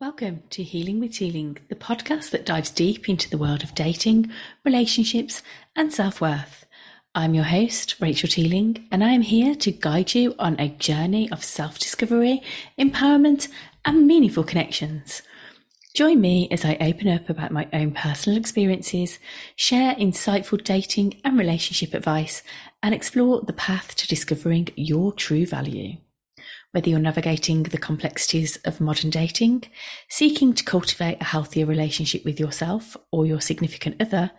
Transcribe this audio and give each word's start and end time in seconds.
Welcome 0.00 0.44
to 0.48 0.62
Healing 0.62 0.98
with 0.98 1.12
Teeling, 1.12 1.58
the 1.68 1.74
podcast 1.74 2.30
that 2.30 2.46
dives 2.46 2.70
deep 2.70 3.06
into 3.06 3.28
the 3.28 3.36
world 3.36 3.62
of 3.62 3.74
dating, 3.74 4.30
relationships, 4.64 5.42
and 5.76 5.92
self 5.92 6.22
worth. 6.22 6.64
I'm 7.14 7.34
your 7.34 7.44
host, 7.44 7.96
Rachel 8.00 8.30
Teeling, 8.30 8.88
and 8.90 9.04
I 9.04 9.10
am 9.10 9.20
here 9.20 9.54
to 9.56 9.70
guide 9.70 10.14
you 10.14 10.34
on 10.38 10.58
a 10.58 10.70
journey 10.70 11.30
of 11.30 11.44
self 11.44 11.78
discovery, 11.78 12.40
empowerment, 12.78 13.48
and 13.84 14.06
meaningful 14.06 14.42
connections. 14.42 15.20
Join 15.92 16.18
me 16.18 16.48
as 16.50 16.64
I 16.64 16.78
open 16.80 17.08
up 17.08 17.28
about 17.28 17.52
my 17.52 17.68
own 17.74 17.92
personal 17.92 18.38
experiences, 18.38 19.18
share 19.54 19.94
insightful 19.96 20.64
dating 20.64 21.20
and 21.26 21.38
relationship 21.38 21.92
advice, 21.92 22.42
and 22.82 22.94
explore 22.94 23.42
the 23.42 23.52
path 23.52 23.94
to 23.96 24.08
discovering 24.08 24.70
your 24.76 25.12
true 25.12 25.44
value. 25.44 25.98
Whether 26.72 26.90
you're 26.90 27.00
navigating 27.00 27.64
the 27.64 27.78
complexities 27.78 28.56
of 28.58 28.80
modern 28.80 29.10
dating, 29.10 29.64
seeking 30.08 30.52
to 30.52 30.62
cultivate 30.62 31.20
a 31.20 31.24
healthier 31.24 31.66
relationship 31.66 32.24
with 32.24 32.38
yourself 32.38 32.96
or 33.10 33.26
your 33.26 33.40
significant 33.40 34.00
other, 34.00 34.30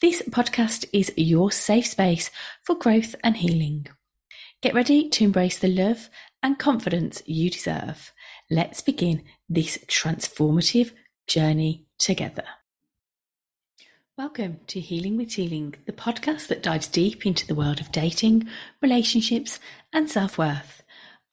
this 0.00 0.22
podcast 0.22 0.86
is 0.94 1.12
your 1.14 1.52
safe 1.52 1.86
space 1.86 2.30
for 2.62 2.74
growth 2.74 3.14
and 3.22 3.36
healing. 3.36 3.86
Get 4.62 4.72
ready 4.72 5.10
to 5.10 5.24
embrace 5.24 5.58
the 5.58 5.68
love 5.68 6.08
and 6.42 6.58
confidence 6.58 7.22
you 7.26 7.50
deserve. 7.50 8.14
Let's 8.50 8.80
begin 8.80 9.22
this 9.50 9.76
transformative 9.86 10.92
journey 11.26 11.84
together. 11.98 12.44
Welcome 14.16 14.60
to 14.68 14.80
Healing 14.80 15.18
with 15.18 15.32
Teeling, 15.32 15.74
the 15.84 15.92
podcast 15.92 16.46
that 16.46 16.62
dives 16.62 16.88
deep 16.88 17.26
into 17.26 17.46
the 17.46 17.54
world 17.54 17.80
of 17.80 17.92
dating, 17.92 18.48
relationships, 18.80 19.60
and 19.92 20.08
self 20.08 20.38
worth. 20.38 20.83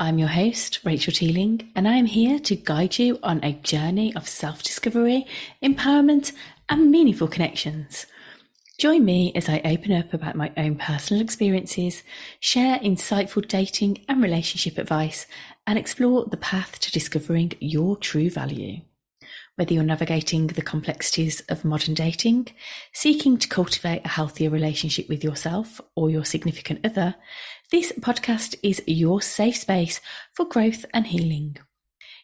I'm 0.01 0.17
your 0.17 0.29
host, 0.29 0.79
Rachel 0.83 1.13
Teeling, 1.13 1.71
and 1.75 1.87
I 1.87 1.93
am 1.93 2.07
here 2.07 2.39
to 2.39 2.55
guide 2.55 2.97
you 2.97 3.19
on 3.21 3.39
a 3.43 3.53
journey 3.53 4.15
of 4.15 4.27
self 4.27 4.63
discovery, 4.63 5.27
empowerment, 5.61 6.31
and 6.67 6.89
meaningful 6.89 7.27
connections. 7.27 8.07
Join 8.79 9.05
me 9.05 9.31
as 9.35 9.47
I 9.47 9.61
open 9.63 9.91
up 9.91 10.11
about 10.11 10.33
my 10.35 10.51
own 10.57 10.77
personal 10.77 11.21
experiences, 11.21 12.01
share 12.39 12.79
insightful 12.79 13.47
dating 13.47 14.03
and 14.09 14.23
relationship 14.23 14.79
advice, 14.79 15.27
and 15.67 15.77
explore 15.77 16.25
the 16.25 16.35
path 16.35 16.79
to 16.79 16.91
discovering 16.91 17.51
your 17.59 17.95
true 17.95 18.31
value. 18.31 18.81
Whether 19.55 19.75
you're 19.75 19.83
navigating 19.83 20.47
the 20.47 20.63
complexities 20.63 21.41
of 21.41 21.63
modern 21.63 21.93
dating, 21.93 22.47
seeking 22.91 23.37
to 23.37 23.47
cultivate 23.47 24.01
a 24.03 24.09
healthier 24.09 24.49
relationship 24.49 25.07
with 25.09 25.23
yourself 25.23 25.79
or 25.93 26.09
your 26.09 26.25
significant 26.25 26.83
other, 26.83 27.13
this 27.71 27.93
podcast 27.93 28.55
is 28.61 28.83
your 28.85 29.21
safe 29.21 29.55
space 29.55 30.01
for 30.33 30.45
growth 30.45 30.85
and 30.93 31.07
healing. 31.07 31.57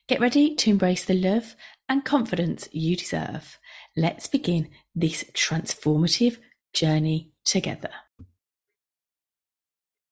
Get 0.07 0.19
ready 0.19 0.55
to 0.55 0.69
embrace 0.69 1.05
the 1.05 1.13
love 1.13 1.55
and 1.87 2.03
confidence 2.03 2.67
you 2.73 2.97
deserve. 2.97 3.57
Let's 3.95 4.27
begin 4.27 4.69
this 4.93 5.23
transformative 5.33 6.37
journey 6.73 7.31
together. 7.45 7.89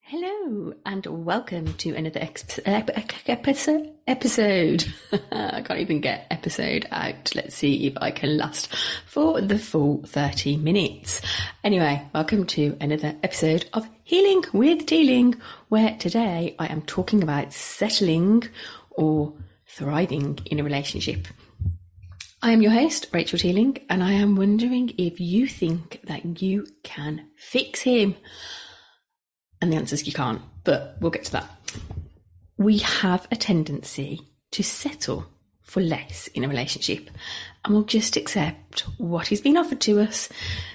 Hello 0.08 0.72
and 0.86 1.04
welcome 1.08 1.74
to 1.78 1.96
another 1.96 2.20
episode. 2.22 3.90
Episode. 4.06 4.86
I 5.32 5.62
can't 5.62 5.80
even 5.80 6.00
get 6.00 6.28
episode 6.30 6.86
out. 6.92 7.34
Let's 7.34 7.56
see 7.56 7.88
if 7.88 7.94
I 8.00 8.12
can 8.12 8.38
last 8.38 8.72
for 9.08 9.42
the 9.42 9.58
full 9.58 10.04
30 10.06 10.58
minutes. 10.58 11.24
Anyway, 11.64 12.04
welcome 12.14 12.46
to 12.46 12.78
another 12.80 13.16
episode 13.24 13.68
of 13.74 13.90
Healing 14.04 14.44
with 14.54 14.86
Teeling, 14.86 15.42
where 15.70 15.98
today 15.98 16.56
I 16.60 16.68
am 16.68 16.84
talking 16.84 17.24
about 17.24 17.52
settling 17.52 18.44
or 18.92 19.34
thriving 19.66 20.38
in 20.46 20.60
a 20.60 20.64
relationship. 20.64 21.28
I 22.44 22.52
am 22.52 22.62
your 22.62 22.74
host, 22.74 23.08
Rachel 23.12 23.40
Teeling, 23.40 23.80
and 23.90 24.04
I 24.04 24.12
am 24.12 24.36
wondering 24.36 24.94
if 25.00 25.20
you 25.20 25.48
think 25.48 26.02
that 26.04 26.44
you 26.44 26.68
can 26.84 27.30
fix 27.36 27.82
him. 27.82 28.16
And 29.66 29.74
the 29.74 29.78
answer 29.78 29.96
is 29.96 30.06
you 30.06 30.14
can't, 30.14 30.44
but 30.64 30.96
we'll 31.02 31.10
get 31.10 31.24
to 31.24 31.32
that. 31.32 31.50
We 32.56 32.78
have 32.78 33.28
a 33.32 33.36
tendency 33.36 34.22
to 34.52 34.62
settle 34.62 35.26
for 35.64 35.82
less 35.82 36.28
in 36.36 36.44
a 36.44 36.48
relationship 36.48 37.10
and 37.64 37.74
we'll 37.74 37.84
just 37.84 38.16
accept 38.16 38.82
what 39.00 39.32
is 39.32 39.42
being 39.42 39.58
offered 39.58 39.82
to 39.82 40.02
us 40.02 40.30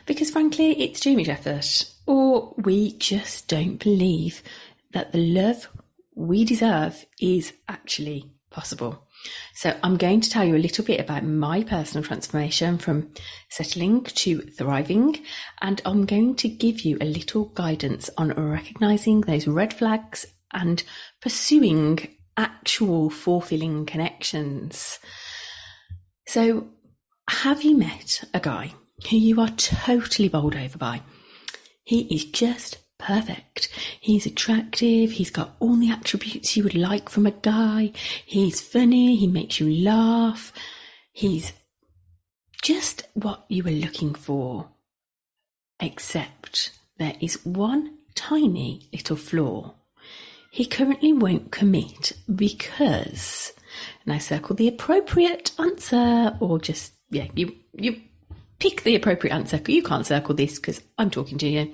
because 0.06 0.28
frankly 0.28 0.72
it's 0.82 0.98
too 0.98 1.16
much 1.16 1.28
effort 1.28 1.88
or 2.06 2.52
we 2.56 2.94
just 2.94 3.46
don't 3.46 3.76
believe 3.76 4.42
that 4.92 5.12
the 5.12 5.18
love 5.18 5.68
we 6.16 6.44
deserve 6.44 7.06
is 7.20 7.52
actually 7.68 8.28
possible. 8.50 9.06
So 9.54 9.76
I'm 9.82 9.96
going 9.96 10.20
to 10.20 10.30
tell 10.30 10.44
you 10.44 10.56
a 10.56 10.58
little 10.58 10.84
bit 10.84 11.00
about 11.00 11.24
my 11.24 11.62
personal 11.62 12.04
transformation 12.04 12.78
from 12.78 13.12
settling 13.50 14.04
to 14.04 14.40
thriving, 14.40 15.24
and 15.60 15.82
I'm 15.84 16.06
going 16.06 16.36
to 16.36 16.48
give 16.48 16.80
you 16.80 16.96
a 17.00 17.04
little 17.04 17.46
guidance 17.46 18.08
on 18.16 18.32
recognizing 18.32 19.22
those 19.22 19.46
red 19.46 19.74
flags 19.74 20.26
and 20.52 20.82
pursuing 21.20 22.08
actual 22.36 23.10
fulfilling 23.10 23.86
connections. 23.86 24.98
So, 26.26 26.68
have 27.28 27.62
you 27.62 27.76
met 27.76 28.24
a 28.32 28.40
guy 28.40 28.74
who 29.08 29.16
you 29.16 29.40
are 29.40 29.50
totally 29.50 30.28
bowled 30.28 30.56
over 30.56 30.78
by? 30.78 31.02
He 31.84 32.02
is 32.14 32.24
just 32.24 32.78
perfect. 33.00 33.68
He's 34.00 34.26
attractive. 34.26 35.12
He's 35.12 35.30
got 35.30 35.56
all 35.58 35.76
the 35.76 35.90
attributes 35.90 36.56
you 36.56 36.62
would 36.64 36.74
like 36.74 37.08
from 37.08 37.26
a 37.26 37.30
guy. 37.30 37.92
He's 38.24 38.60
funny. 38.60 39.16
He 39.16 39.26
makes 39.26 39.58
you 39.58 39.70
laugh. 39.82 40.52
He's 41.12 41.52
just 42.62 43.08
what 43.14 43.44
you 43.48 43.62
were 43.64 43.70
looking 43.70 44.14
for. 44.14 44.68
Except 45.80 46.70
there 46.98 47.16
is 47.20 47.44
one 47.44 47.98
tiny 48.14 48.88
little 48.92 49.16
flaw. 49.16 49.74
He 50.50 50.66
currently 50.66 51.12
won't 51.12 51.52
commit 51.52 52.12
because, 52.32 53.52
and 54.04 54.12
I 54.12 54.18
circle 54.18 54.56
the 54.56 54.68
appropriate 54.68 55.52
answer, 55.58 56.36
or 56.40 56.58
just, 56.58 56.92
yeah, 57.10 57.28
you, 57.34 57.54
you 57.72 58.00
pick 58.58 58.82
the 58.82 58.96
appropriate 58.96 59.32
answer. 59.32 59.60
You 59.66 59.82
can't 59.82 60.06
circle 60.06 60.34
this 60.34 60.58
because 60.58 60.82
I'm 60.98 61.10
talking 61.10 61.38
to 61.38 61.48
you. 61.48 61.72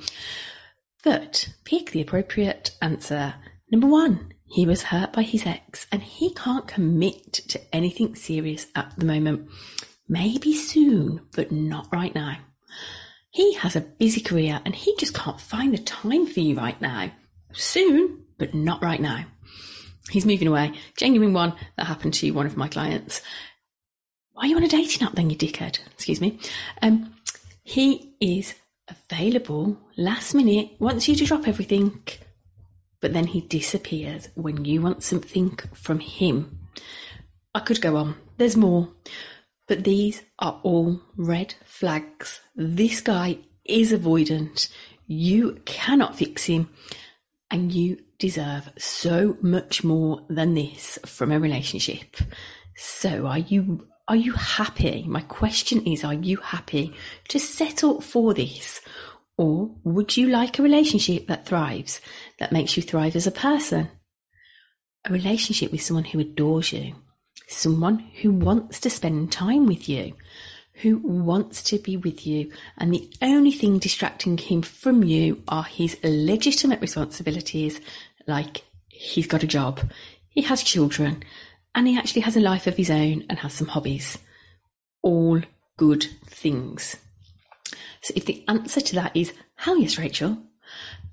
But 1.07 1.51
pick 1.65 1.93
the 1.93 2.01
appropriate 2.01 2.77
answer. 2.83 3.37
Number 3.71 3.87
one, 3.87 4.33
he 4.45 4.67
was 4.67 4.83
hurt 4.83 5.13
by 5.13 5.23
his 5.23 5.47
ex 5.47 5.87
and 5.93 6.03
he 6.03 6.35
can't 6.35 6.67
commit 6.67 7.33
to 7.33 7.61
anything 7.73 8.17
serious 8.17 8.67
at 8.75 8.93
the 8.99 9.05
moment. 9.05 9.49
Maybe 10.09 10.53
soon, 10.53 11.21
but 11.37 11.53
not 11.53 11.87
right 11.93 12.13
now. 12.13 12.39
He 13.31 13.55
has 13.55 13.77
a 13.77 13.83
busy 13.83 14.21
career 14.21 14.61
and 14.65 14.75
he 14.75 14.97
just 14.97 15.15
can't 15.15 15.41
find 15.41 15.73
the 15.73 15.79
time 15.79 16.27
for 16.27 16.41
you 16.41 16.57
right 16.57 16.81
now. 16.81 17.13
Soon, 17.53 18.25
but 18.37 18.53
not 18.53 18.83
right 18.83 19.01
now. 19.01 19.27
He's 20.11 20.27
moving 20.27 20.49
away. 20.49 20.73
Genuine 20.97 21.33
one 21.33 21.55
that 21.77 21.87
happened 21.87 22.15
to 22.15 22.33
one 22.33 22.47
of 22.47 22.57
my 22.57 22.67
clients. 22.67 23.23
Why 24.33 24.43
are 24.43 24.47
you 24.49 24.57
on 24.57 24.65
a 24.65 24.69
dating 24.69 25.07
app 25.07 25.15
then, 25.15 25.31
you 25.31 25.37
dickhead? 25.37 25.79
Excuse 25.95 26.21
me. 26.21 26.41
Um, 26.83 27.15
he 27.63 28.17
is 28.21 28.57
available 28.89 29.79
last 29.97 30.35
minute, 30.35 30.71
wants 30.79 31.09
you 31.09 31.17
to 31.17 31.25
drop 31.25 31.49
everything, 31.49 32.03
but 33.01 33.13
then 33.13 33.27
he 33.27 33.41
disappears 33.41 34.29
when 34.35 34.65
you 34.65 34.83
want 34.83 35.03
something 35.03 35.59
from 35.75 36.01
him. 36.01 36.61
I 37.55 37.61
could 37.61 37.81
go 37.81 37.97
on, 37.97 38.17
there's 38.37 38.57
more, 38.57 38.89
but 39.67 39.85
these 39.85 40.23
are 40.39 40.61
all 40.63 41.01
red 41.17 41.55
flags. 41.65 42.41
This 42.55 43.01
guy 43.01 43.39
is 43.65 43.93
avoidant. 43.93 44.69
You 45.07 45.61
cannot 45.65 46.17
fix 46.17 46.45
him, 46.45 46.71
and 47.51 47.73
you 47.73 47.99
deserve 48.19 48.71
so 48.79 49.37
much 49.41 49.85
more 49.85 50.25
than 50.29 50.55
this 50.55 50.99
from 51.05 51.33
a 51.33 51.41
relationship. 51.41 52.17
So, 52.77 53.27
are 53.27 53.39
you 53.39 53.87
are 54.09 54.17
you 54.17 54.33
happy? 54.33 55.05
My 55.07 55.21
question 55.23 55.85
is, 55.87 56.05
are 56.05 56.15
you 56.15 56.37
happy 56.37 56.95
to 57.29 57.41
settle 57.41 58.01
for 58.01 58.35
this? 58.35 58.81
Or 59.37 59.71
would 59.85 60.17
you 60.17 60.29
like 60.29 60.59
a 60.59 60.63
relationship 60.63 61.27
that 61.27 61.47
thrives, 61.47 62.01
that 62.39 62.53
makes 62.53 62.77
you 62.77 62.83
thrive 62.83 63.17
as 63.17 63.27
a 63.27 63.33
person? 63.33 63.89
A 65.05 65.13
relationship 65.13 65.73
with 65.73 65.83
someone 65.83 66.05
who 66.05 66.21
adores 66.21 66.73
you, 66.73 66.95
someone 67.49 67.99
who 68.23 68.31
wants 68.31 68.81
to 68.81 68.91
spend 68.91 69.33
time 69.33 69.67
with 69.67 69.89
you, 69.89 70.15
who 70.83 70.99
wants 70.99 71.63
to 71.65 71.79
be 71.79 71.97
with 71.97 72.27
you, 72.27 72.53
and 72.79 72.93
the 72.93 73.11
only 73.23 73.53
thing 73.53 73.79
distracting 73.79 74.39
him 74.39 74.63
from 74.63 75.03
you 75.03 75.43
are 75.49 75.65
his 75.65 75.97
legitimate 76.03 76.81
responsibilities, 76.81 77.81
like 78.27 78.63
he's 78.89 79.27
got 79.27 79.43
a 79.43 79.49
job, 79.49 79.81
he 80.29 80.43
has 80.43 80.63
children, 80.63 81.23
and 81.77 81.87
he 81.87 81.97
actually 81.97 82.23
has 82.23 82.37
a 82.37 82.41
life 82.41 82.67
of 82.67 82.77
his 82.77 82.91
own 82.91 83.25
and 83.29 83.39
has 83.39 83.53
some 83.53 83.69
hobbies. 83.69 84.19
All 85.03 85.41
good 85.77 86.07
things. 86.27 86.97
So 88.01 88.15
if 88.17 88.25
the 88.25 88.43
answer 88.49 88.81
to 88.81 88.95
that 88.97 89.15
is 89.15 89.33
hell 89.57 89.79
yes, 89.79 89.99
Rachel, 89.99 90.39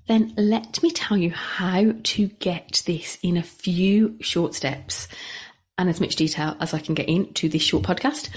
then 0.08 0.32
let 0.36 0.82
me 0.82 0.90
tell 0.90 1.16
you 1.16 1.30
how 1.30 1.94
to 2.02 2.26
get 2.26 2.82
this 2.86 3.18
in 3.22 3.36
a 3.36 3.42
few 3.42 4.16
short 4.20 4.54
steps. 4.54 5.06
and 5.76 5.90
as 5.90 6.00
much 6.00 6.14
detail 6.14 6.56
as 6.60 6.72
I 6.72 6.78
can 6.78 6.94
get 6.94 7.08
into 7.08 7.48
this 7.48 7.62
short 7.62 7.82
podcast. 7.82 8.28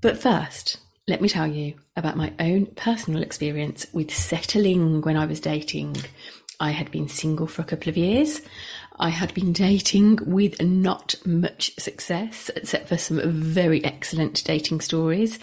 But 0.00 0.20
first, 0.20 0.78
let 1.06 1.20
me 1.20 1.28
tell 1.28 1.46
you 1.46 1.74
about 1.96 2.16
my 2.16 2.32
own 2.40 2.66
personal 2.66 3.22
experience 3.22 3.86
with 3.92 4.12
settling 4.12 5.02
when 5.02 5.16
I 5.16 5.26
was 5.26 5.40
dating. 5.40 5.96
I 6.58 6.70
had 6.70 6.90
been 6.90 7.08
single 7.08 7.46
for 7.46 7.62
a 7.62 7.64
couple 7.64 7.88
of 7.88 7.96
years. 7.96 8.40
I 8.98 9.08
had 9.08 9.34
been 9.34 9.52
dating 9.52 10.18
with 10.26 10.60
not 10.62 11.14
much 11.24 11.74
success, 11.78 12.50
except 12.54 12.88
for 12.88 12.98
some 12.98 13.20
very 13.30 13.84
excellent 13.84 14.44
dating 14.44 14.80
stories. 14.80 15.38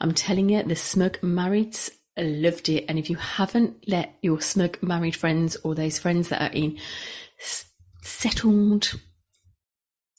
I'm 0.00 0.14
telling 0.14 0.50
you, 0.50 0.62
the 0.62 0.76
smug 0.76 1.18
marrieds 1.20 1.90
loved 2.16 2.68
it. 2.68 2.84
And 2.88 2.98
if 2.98 3.10
you 3.10 3.16
haven't 3.16 3.88
let 3.88 4.16
your 4.22 4.40
smug 4.40 4.82
married 4.82 5.16
friends 5.16 5.56
or 5.64 5.74
those 5.74 5.98
friends 5.98 6.28
that 6.28 6.42
are 6.42 6.54
in 6.54 6.78
settled 8.02 8.94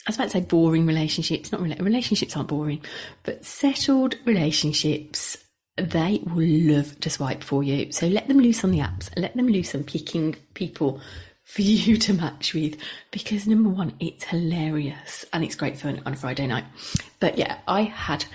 I 0.05 0.09
was 0.09 0.17
about 0.17 0.25
to 0.25 0.29
say 0.31 0.41
boring 0.41 0.85
relationships, 0.85 1.53
not 1.53 1.61
relationships 1.61 2.35
aren't 2.35 2.49
boring, 2.49 2.81
but 3.23 3.45
settled 3.45 4.15
relationships, 4.25 5.37
they 5.77 6.21
will 6.25 6.75
love 6.75 6.99
to 6.99 7.09
swipe 7.09 7.41
for 7.41 7.63
you. 7.63 7.89
So 7.93 8.07
let 8.07 8.27
them 8.27 8.39
loose 8.39 8.65
on 8.65 8.71
the 8.71 8.79
apps, 8.79 9.09
let 9.15 9.33
them 9.37 9.47
loose 9.47 9.73
on 9.73 9.85
picking 9.85 10.35
people 10.55 10.99
for 11.43 11.61
you 11.61 11.97
to 11.97 12.13
match 12.13 12.53
with 12.53 12.77
because 13.11 13.47
number 13.47 13.69
one, 13.69 13.93
it's 13.99 14.25
hilarious 14.25 15.25
and 15.33 15.43
it's 15.43 15.55
great 15.55 15.77
fun 15.77 16.01
on 16.05 16.13
a 16.13 16.17
Friday 16.17 16.47
night. 16.47 16.65
But 17.19 17.37
yeah, 17.37 17.59
I 17.67 17.83
had 17.83 18.25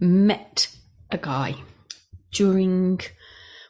met 0.00 0.68
a 1.10 1.18
guy 1.18 1.54
during 2.32 3.00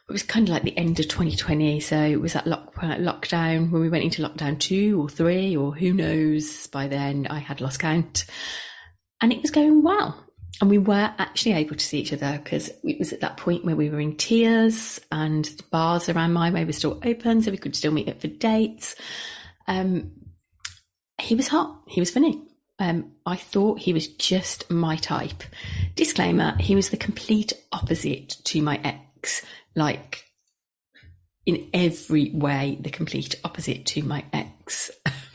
it 0.09 0.13
was 0.13 0.23
kind 0.23 0.47
of 0.47 0.53
like 0.53 0.63
the 0.63 0.77
end 0.77 0.99
of 1.01 1.09
2020. 1.09 1.81
So 1.81 1.97
it 1.97 2.21
was 2.21 2.33
that 2.33 2.47
lock, 2.47 2.73
lockdown 2.75 3.71
when 3.71 3.81
we 3.81 3.89
went 3.89 4.05
into 4.05 4.21
lockdown 4.21 4.57
two 4.57 5.01
or 5.01 5.09
three, 5.09 5.55
or 5.55 5.75
who 5.75 5.91
knows 5.91 6.67
by 6.67 6.87
then. 6.87 7.27
I 7.29 7.39
had 7.39 7.59
lost 7.59 7.81
count. 7.81 8.25
And 9.19 9.33
it 9.33 9.41
was 9.41 9.51
going 9.51 9.83
well. 9.83 10.26
And 10.59 10.69
we 10.69 10.79
were 10.79 11.13
actually 11.19 11.53
able 11.53 11.75
to 11.75 11.85
see 11.85 11.99
each 11.99 12.13
other 12.13 12.39
because 12.43 12.71
it 12.83 12.97
was 12.97 13.13
at 13.13 13.21
that 13.21 13.37
point 13.37 13.63
where 13.63 13.75
we 13.75 13.89
were 13.89 13.99
in 13.99 14.15
tiers 14.15 14.99
and 15.11 15.45
the 15.45 15.63
bars 15.71 16.09
around 16.09 16.33
my 16.33 16.49
way 16.49 16.65
were 16.65 16.71
still 16.71 16.99
open. 17.05 17.41
So 17.41 17.51
we 17.51 17.57
could 17.57 17.75
still 17.75 17.91
meet 17.91 18.09
up 18.09 18.21
for 18.21 18.27
dates. 18.27 18.95
Um, 19.67 20.11
he 21.19 21.35
was 21.35 21.47
hot. 21.47 21.83
He 21.87 22.01
was 22.01 22.09
funny. 22.09 22.41
Um, 22.79 23.11
I 23.25 23.35
thought 23.35 23.79
he 23.79 23.93
was 23.93 24.07
just 24.07 24.69
my 24.69 24.95
type. 24.95 25.43
Disclaimer, 25.95 26.55
he 26.59 26.75
was 26.75 26.89
the 26.89 26.97
complete 26.97 27.53
opposite 27.71 28.29
to 28.45 28.61
my 28.61 28.79
ex 28.83 29.43
like 29.77 30.25
in 31.45 31.69
every 31.73 32.31
way 32.31 32.77
the 32.81 32.89
complete 32.89 33.35
opposite 33.43 33.85
to 33.85 34.03
my 34.03 34.25
ex. 34.33 34.91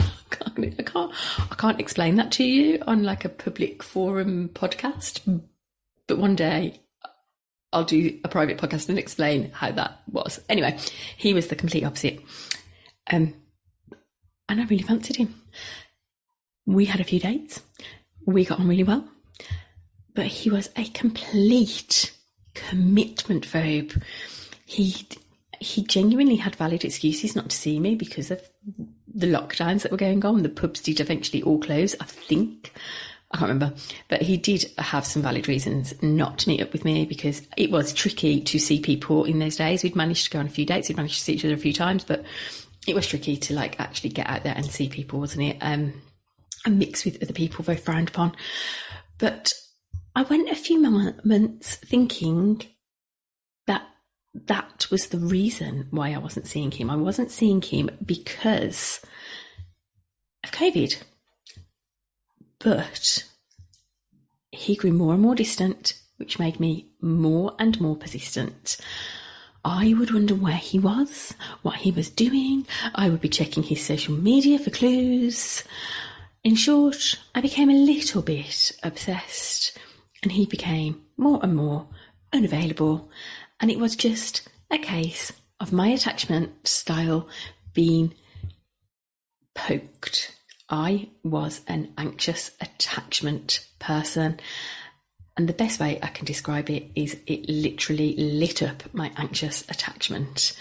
I 0.46 0.82
can't, 0.82 1.12
I 1.50 1.54
can't 1.54 1.80
explain 1.80 2.16
that 2.16 2.32
to 2.32 2.44
you 2.44 2.82
on 2.86 3.02
like 3.02 3.24
a 3.24 3.28
public 3.28 3.82
forum 3.82 4.50
podcast. 4.52 5.42
But 6.06 6.18
one 6.18 6.36
day 6.36 6.80
I'll 7.72 7.84
do 7.84 8.18
a 8.22 8.28
private 8.28 8.58
podcast 8.58 8.88
and 8.88 8.98
explain 8.98 9.50
how 9.52 9.72
that 9.72 10.02
was. 10.10 10.40
Anyway, 10.48 10.78
he 11.16 11.32
was 11.32 11.48
the 11.48 11.56
complete 11.56 11.84
opposite. 11.84 12.20
Um, 13.10 13.34
and 14.48 14.60
I 14.60 14.64
really 14.64 14.82
fancied 14.82 15.16
him. 15.16 15.34
We 16.66 16.84
had 16.84 17.00
a 17.00 17.04
few 17.04 17.18
dates. 17.18 17.62
We 18.26 18.44
got 18.44 18.60
on 18.60 18.68
really 18.68 18.84
well. 18.84 19.08
But 20.14 20.26
he 20.26 20.50
was 20.50 20.68
a 20.76 20.84
complete 20.90 22.12
commitment 22.54 23.46
phobe. 23.46 24.02
He 24.66 25.06
he 25.58 25.82
genuinely 25.84 26.36
had 26.36 26.56
valid 26.56 26.84
excuses 26.84 27.36
not 27.36 27.50
to 27.50 27.56
see 27.56 27.78
me 27.78 27.94
because 27.94 28.30
of 28.30 28.42
the 29.14 29.26
lockdowns 29.26 29.82
that 29.82 29.92
were 29.92 29.98
going 29.98 30.24
on. 30.24 30.42
The 30.42 30.48
pubs 30.48 30.80
did 30.80 31.00
eventually 31.00 31.42
all 31.42 31.58
close, 31.58 31.94
I 32.00 32.04
think. 32.04 32.72
I 33.30 33.38
can't 33.38 33.48
remember, 33.48 33.74
but 34.08 34.20
he 34.20 34.36
did 34.36 34.70
have 34.76 35.06
some 35.06 35.22
valid 35.22 35.48
reasons 35.48 35.94
not 36.02 36.38
to 36.40 36.50
meet 36.50 36.60
up 36.60 36.72
with 36.72 36.84
me 36.84 37.06
because 37.06 37.46
it 37.56 37.70
was 37.70 37.94
tricky 37.94 38.42
to 38.42 38.58
see 38.58 38.78
people 38.78 39.24
in 39.24 39.38
those 39.38 39.56
days. 39.56 39.82
We'd 39.82 39.96
managed 39.96 40.24
to 40.24 40.30
go 40.30 40.38
on 40.38 40.46
a 40.46 40.50
few 40.50 40.66
dates, 40.66 40.88
we'd 40.88 40.98
managed 40.98 41.16
to 41.16 41.22
see 41.22 41.32
each 41.32 41.44
other 41.44 41.54
a 41.54 41.58
few 41.58 41.72
times, 41.72 42.04
but 42.04 42.24
it 42.86 42.94
was 42.94 43.06
tricky 43.06 43.38
to 43.38 43.54
like 43.54 43.80
actually 43.80 44.10
get 44.10 44.26
out 44.26 44.42
there 44.42 44.54
and 44.54 44.66
see 44.66 44.88
people, 44.88 45.18
wasn't 45.18 45.44
it? 45.44 45.56
Um, 45.62 45.94
and 46.66 46.78
mix 46.78 47.06
with 47.06 47.22
other 47.22 47.32
people, 47.32 47.64
very 47.64 47.78
frowned 47.78 48.10
upon. 48.10 48.36
But 49.18 49.54
I 50.14 50.22
went 50.22 50.50
a 50.50 50.54
few 50.54 50.78
months 50.78 51.76
thinking 51.76 52.62
that 54.34 54.86
was 54.90 55.08
the 55.08 55.18
reason 55.18 55.88
why 55.90 56.12
I 56.12 56.18
wasn't 56.18 56.46
seeing 56.46 56.70
him. 56.70 56.90
I 56.90 56.96
wasn't 56.96 57.30
seeing 57.30 57.60
him 57.60 57.90
because 58.04 59.00
of 60.42 60.50
COVID. 60.52 61.02
But 62.58 63.24
he 64.50 64.76
grew 64.76 64.92
more 64.92 65.14
and 65.14 65.22
more 65.22 65.34
distant, 65.34 65.94
which 66.16 66.38
made 66.38 66.60
me 66.60 66.92
more 67.00 67.54
and 67.58 67.80
more 67.80 67.96
persistent. 67.96 68.76
I 69.64 69.94
would 69.94 70.12
wonder 70.12 70.34
where 70.34 70.56
he 70.56 70.78
was, 70.78 71.34
what 71.62 71.76
he 71.76 71.90
was 71.90 72.10
doing. 72.10 72.66
I 72.94 73.08
would 73.08 73.20
be 73.20 73.28
checking 73.28 73.62
his 73.62 73.84
social 73.84 74.14
media 74.14 74.58
for 74.58 74.70
clues. 74.70 75.62
In 76.42 76.56
short, 76.56 77.20
I 77.34 77.40
became 77.40 77.70
a 77.70 77.74
little 77.74 78.22
bit 78.22 78.72
obsessed 78.82 79.78
and 80.22 80.32
he 80.32 80.46
became 80.46 81.02
more 81.16 81.38
and 81.42 81.54
more 81.54 81.86
unavailable. 82.32 83.10
And 83.62 83.70
it 83.70 83.78
was 83.78 83.96
just 83.96 84.48
a 84.72 84.76
case 84.76 85.32
of 85.60 85.72
my 85.72 85.88
attachment 85.88 86.66
style 86.66 87.28
being 87.72 88.12
poked. 89.54 90.36
I 90.68 91.10
was 91.22 91.60
an 91.68 91.94
anxious 91.96 92.50
attachment 92.60 93.64
person. 93.78 94.40
And 95.36 95.48
the 95.48 95.52
best 95.52 95.78
way 95.78 96.00
I 96.02 96.08
can 96.08 96.26
describe 96.26 96.68
it 96.70 96.90
is 96.96 97.16
it 97.26 97.48
literally 97.48 98.16
lit 98.16 98.64
up 98.64 98.82
my 98.92 99.12
anxious 99.16 99.62
attachment. 99.68 100.58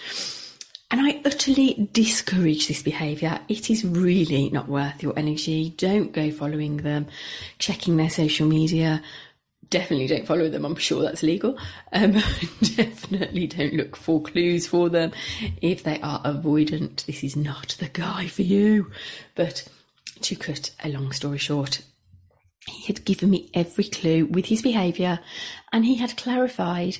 And 0.92 1.02
I 1.02 1.22
utterly 1.26 1.90
discourage 1.94 2.68
this 2.68 2.84
behaviour. 2.84 3.40
It 3.48 3.70
is 3.70 3.84
really 3.84 4.50
not 4.50 4.68
worth 4.68 5.02
your 5.02 5.18
energy. 5.18 5.74
Don't 5.76 6.12
go 6.12 6.30
following 6.30 6.78
them, 6.78 7.08
checking 7.58 7.98
their 7.98 8.10
social 8.10 8.46
media, 8.46 9.02
definitely 9.72 10.06
don't 10.06 10.28
follow 10.28 10.50
them. 10.50 10.66
I'm 10.66 10.76
sure 10.76 11.02
that's 11.02 11.24
legal. 11.24 11.58
Um, 11.92 12.12
definitely 12.76 13.48
don't 13.48 13.74
look 13.74 13.96
for 13.96 14.22
clues 14.22 14.68
for 14.68 14.90
them. 14.90 15.12
If 15.62 15.84
they 15.84 16.00
are 16.02 16.22
avoidant, 16.22 17.06
this 17.06 17.24
is 17.24 17.36
not 17.36 17.76
the 17.80 17.88
guy 17.88 18.28
for 18.28 18.44
you. 18.44 18.92
But 19.34 19.68
to 20.22 20.36
cut 20.36 20.72
a 20.84 20.90
long 20.90 21.12
story 21.12 21.40
short, 21.40 21.82
he 22.68 22.84
had 22.86 23.06
given 23.06 23.32
me 23.32 23.50
every 23.56 23.86
clue 23.86 24.26
with 24.26 24.46
his 24.46 24.62
behaviour 24.62 25.20
and 25.72 25.86
he 25.86 25.96
had 25.96 26.18
clarified 26.18 27.00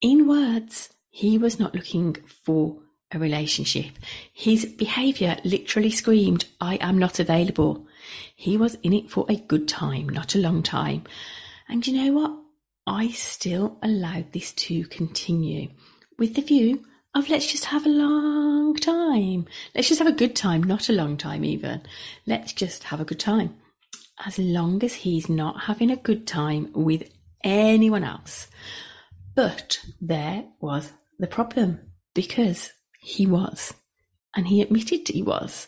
in 0.00 0.26
words 0.26 0.88
he 1.10 1.36
was 1.36 1.58
not 1.58 1.74
looking 1.74 2.16
for 2.44 2.78
a 3.10 3.18
relationship. 3.18 3.92
His 4.32 4.64
behaviour 4.64 5.36
literally 5.44 5.90
screamed, 5.90 6.44
I 6.60 6.76
am 6.76 6.96
not 6.96 7.18
available. 7.18 7.86
He 8.34 8.56
was 8.56 8.76
in 8.82 8.92
it 8.92 9.10
for 9.10 9.26
a 9.28 9.36
good 9.36 9.66
time, 9.66 10.08
not 10.08 10.34
a 10.34 10.38
long 10.38 10.62
time. 10.62 11.04
And 11.68 11.86
you 11.86 11.92
know 11.92 12.12
what? 12.12 12.38
I 12.86 13.08
still 13.08 13.78
allowed 13.82 14.32
this 14.32 14.52
to 14.52 14.84
continue 14.86 15.68
with 16.18 16.34
the 16.34 16.42
view 16.42 16.84
of 17.14 17.28
let's 17.28 17.50
just 17.50 17.66
have 17.66 17.84
a 17.84 17.90
long 17.90 18.74
time. 18.76 19.46
Let's 19.74 19.88
just 19.88 19.98
have 19.98 20.08
a 20.08 20.12
good 20.12 20.34
time, 20.34 20.62
not 20.62 20.88
a 20.88 20.94
long 20.94 21.16
time 21.16 21.44
even. 21.44 21.82
Let's 22.26 22.52
just 22.52 22.84
have 22.84 23.00
a 23.00 23.04
good 23.04 23.20
time. 23.20 23.56
As 24.24 24.38
long 24.38 24.82
as 24.82 24.94
he's 24.94 25.28
not 25.28 25.62
having 25.62 25.90
a 25.90 25.96
good 25.96 26.26
time 26.26 26.70
with 26.72 27.10
anyone 27.44 28.04
else. 28.04 28.48
But 29.34 29.80
there 30.00 30.44
was 30.60 30.92
the 31.18 31.26
problem 31.26 31.80
because 32.14 32.72
he 33.00 33.26
was. 33.26 33.74
And 34.34 34.48
he 34.48 34.62
admitted 34.62 35.08
he 35.08 35.22
was. 35.22 35.66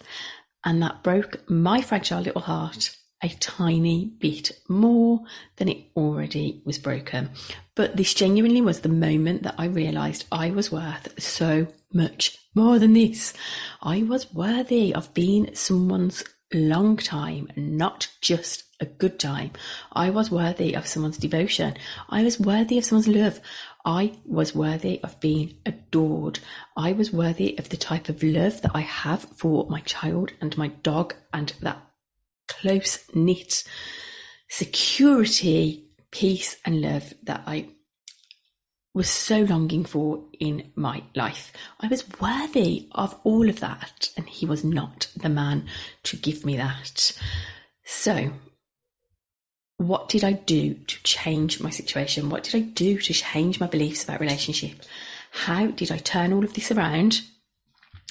And 0.64 0.82
that 0.82 1.02
broke 1.02 1.48
my 1.48 1.80
fragile 1.80 2.20
little 2.20 2.42
heart 2.42 2.96
a 3.22 3.28
tiny 3.40 4.06
bit 4.18 4.52
more 4.68 5.20
than 5.56 5.68
it 5.68 5.84
already 5.96 6.62
was 6.64 6.78
broken. 6.78 7.30
But 7.74 7.96
this 7.96 8.14
genuinely 8.14 8.60
was 8.60 8.80
the 8.80 8.88
moment 8.88 9.42
that 9.42 9.54
I 9.58 9.66
realised 9.66 10.26
I 10.32 10.50
was 10.50 10.72
worth 10.72 11.22
so 11.22 11.66
much 11.92 12.38
more 12.54 12.78
than 12.78 12.94
this. 12.94 13.34
I 13.82 14.02
was 14.02 14.32
worthy 14.32 14.94
of 14.94 15.12
being 15.14 15.54
someone's 15.54 16.24
long 16.52 16.96
time, 16.96 17.48
not 17.56 18.08
just 18.20 18.64
a 18.80 18.86
good 18.86 19.18
time. 19.18 19.50
I 19.92 20.10
was 20.10 20.30
worthy 20.30 20.74
of 20.74 20.86
someone's 20.86 21.18
devotion. 21.18 21.76
I 22.08 22.24
was 22.24 22.40
worthy 22.40 22.78
of 22.78 22.84
someone's 22.84 23.08
love. 23.08 23.40
I 23.84 24.14
was 24.24 24.54
worthy 24.54 25.00
of 25.02 25.20
being 25.20 25.54
adored. 25.64 26.40
I 26.76 26.92
was 26.92 27.12
worthy 27.12 27.58
of 27.58 27.68
the 27.68 27.76
type 27.76 28.08
of 28.08 28.22
love 28.22 28.62
that 28.62 28.72
I 28.74 28.80
have 28.80 29.22
for 29.36 29.68
my 29.68 29.80
child 29.80 30.32
and 30.40 30.56
my 30.56 30.68
dog 30.68 31.14
and 31.32 31.52
that 31.60 31.89
close 32.50 32.98
knit 33.14 33.64
security, 34.50 35.86
peace, 36.10 36.56
and 36.64 36.82
love 36.82 37.14
that 37.22 37.42
I 37.46 37.68
was 38.92 39.08
so 39.08 39.42
longing 39.42 39.84
for 39.84 40.24
in 40.40 40.72
my 40.74 41.02
life. 41.14 41.52
I 41.78 41.86
was 41.86 42.04
worthy 42.20 42.88
of 42.92 43.18
all 43.22 43.48
of 43.48 43.60
that, 43.60 44.10
and 44.16 44.28
he 44.28 44.44
was 44.46 44.64
not 44.64 45.08
the 45.16 45.28
man 45.28 45.68
to 46.02 46.16
give 46.16 46.44
me 46.44 46.56
that. 46.56 47.16
So, 47.84 48.32
what 49.76 50.08
did 50.08 50.24
I 50.24 50.32
do 50.32 50.74
to 50.74 51.02
change 51.04 51.60
my 51.60 51.70
situation? 51.70 52.28
What 52.28 52.42
did 52.42 52.56
I 52.56 52.60
do 52.60 52.98
to 52.98 53.14
change 53.14 53.60
my 53.60 53.68
beliefs 53.68 54.04
about 54.04 54.20
relationship? 54.20 54.82
How 55.30 55.68
did 55.68 55.92
I 55.92 55.98
turn 55.98 56.32
all 56.32 56.44
of 56.44 56.54
this 56.54 56.72
around 56.72 57.22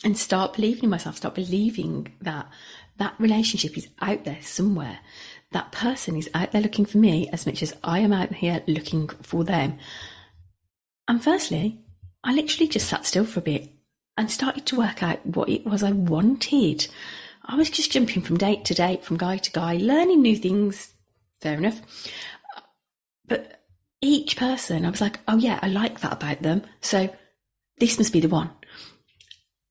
and 0.04 0.18
start 0.18 0.54
believing 0.54 0.86
in 0.86 0.90
myself, 0.90 1.18
start 1.18 1.36
believing 1.36 2.14
that 2.22 2.50
that 3.00 3.16
relationship 3.20 3.78
is 3.78 3.88
out 4.02 4.24
there 4.26 4.40
somewhere. 4.42 5.00
That 5.52 5.72
person 5.72 6.16
is 6.16 6.30
out 6.34 6.52
there 6.52 6.62
looking 6.62 6.86
for 6.86 6.98
me 6.98 7.28
as 7.30 7.46
much 7.46 7.64
as 7.64 7.74
I 7.84 8.00
am 8.00 8.14
out 8.14 8.34
here 8.34 8.62
looking 8.68 9.08
for 9.24 9.44
them. 9.44 9.80
And 11.08 11.24
firstly, 11.24 11.80
I 12.24 12.34
literally 12.34 12.68
just 12.68 12.88
sat 12.88 13.06
still 13.06 13.26
for 13.26 13.40
a 13.40 13.44
bit 13.44 13.72
and 14.18 14.30
started 14.30 14.66
to 14.68 14.78
work 14.78 15.02
out 15.02 15.26
what 15.26 15.50
it 15.50 15.66
was 15.66 15.82
I 15.82 15.92
wanted. 15.92 16.88
I 17.44 17.56
was 17.56 17.70
just 17.70 17.92
jumping 17.92 18.22
from 18.22 18.38
date 18.38 18.66
to 18.66 18.76
date, 18.76 19.04
from 19.04 19.18
guy 19.18 19.38
to 19.38 19.52
guy, 19.52 19.78
learning 19.78 20.22
new 20.22 20.36
things. 20.36 20.94
Fair 21.42 21.58
enough. 21.58 21.82
But 23.26 23.64
each 24.02 24.38
person, 24.38 24.86
I 24.86 24.90
was 24.90 25.02
like, 25.02 25.20
oh 25.28 25.38
yeah, 25.38 25.58
I 25.62 25.68
like 25.70 26.02
that 26.02 26.14
about 26.14 26.42
them. 26.42 26.64
So 26.82 27.10
this 27.80 27.98
must 27.98 28.14
be 28.14 28.20
the 28.20 28.28
one. 28.28 28.52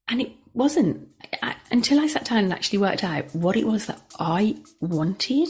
And 0.09 0.23
it 0.23 0.33
wasn't 0.55 1.09
I, 1.43 1.55
until 1.71 2.01
I 2.01 2.07
sat 2.07 2.25
down 2.25 2.39
and 2.39 2.53
actually 2.53 2.79
worked 2.79 3.05
out 3.05 3.35
what 3.35 3.57
it 3.57 3.67
was 3.67 3.87
that 3.87 4.01
I 4.19 4.57
wanted. 4.81 5.49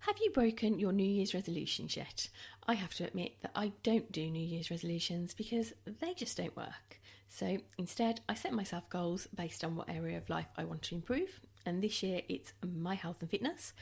Have 0.00 0.16
you 0.20 0.30
broken 0.30 0.78
your 0.78 0.92
New 0.92 1.02
Year's 1.02 1.34
resolutions 1.34 1.96
yet? 1.96 2.28
I 2.66 2.74
have 2.74 2.94
to 2.94 3.04
admit 3.04 3.32
that 3.42 3.52
I 3.54 3.72
don't 3.82 4.12
do 4.12 4.30
New 4.30 4.44
Year's 4.44 4.70
resolutions 4.70 5.34
because 5.34 5.72
they 5.86 6.14
just 6.14 6.36
don't 6.36 6.56
work. 6.56 7.00
So 7.28 7.58
instead, 7.78 8.20
I 8.28 8.34
set 8.34 8.52
myself 8.52 8.88
goals 8.90 9.26
based 9.34 9.64
on 9.64 9.76
what 9.76 9.88
area 9.88 10.18
of 10.18 10.28
life 10.28 10.46
I 10.56 10.64
want 10.64 10.82
to 10.82 10.94
improve 10.94 11.40
and 11.66 11.82
this 11.82 12.02
year 12.02 12.22
it's 12.28 12.52
my 12.64 12.94
health 12.94 13.18
and 13.20 13.30
fitness, 13.30 13.72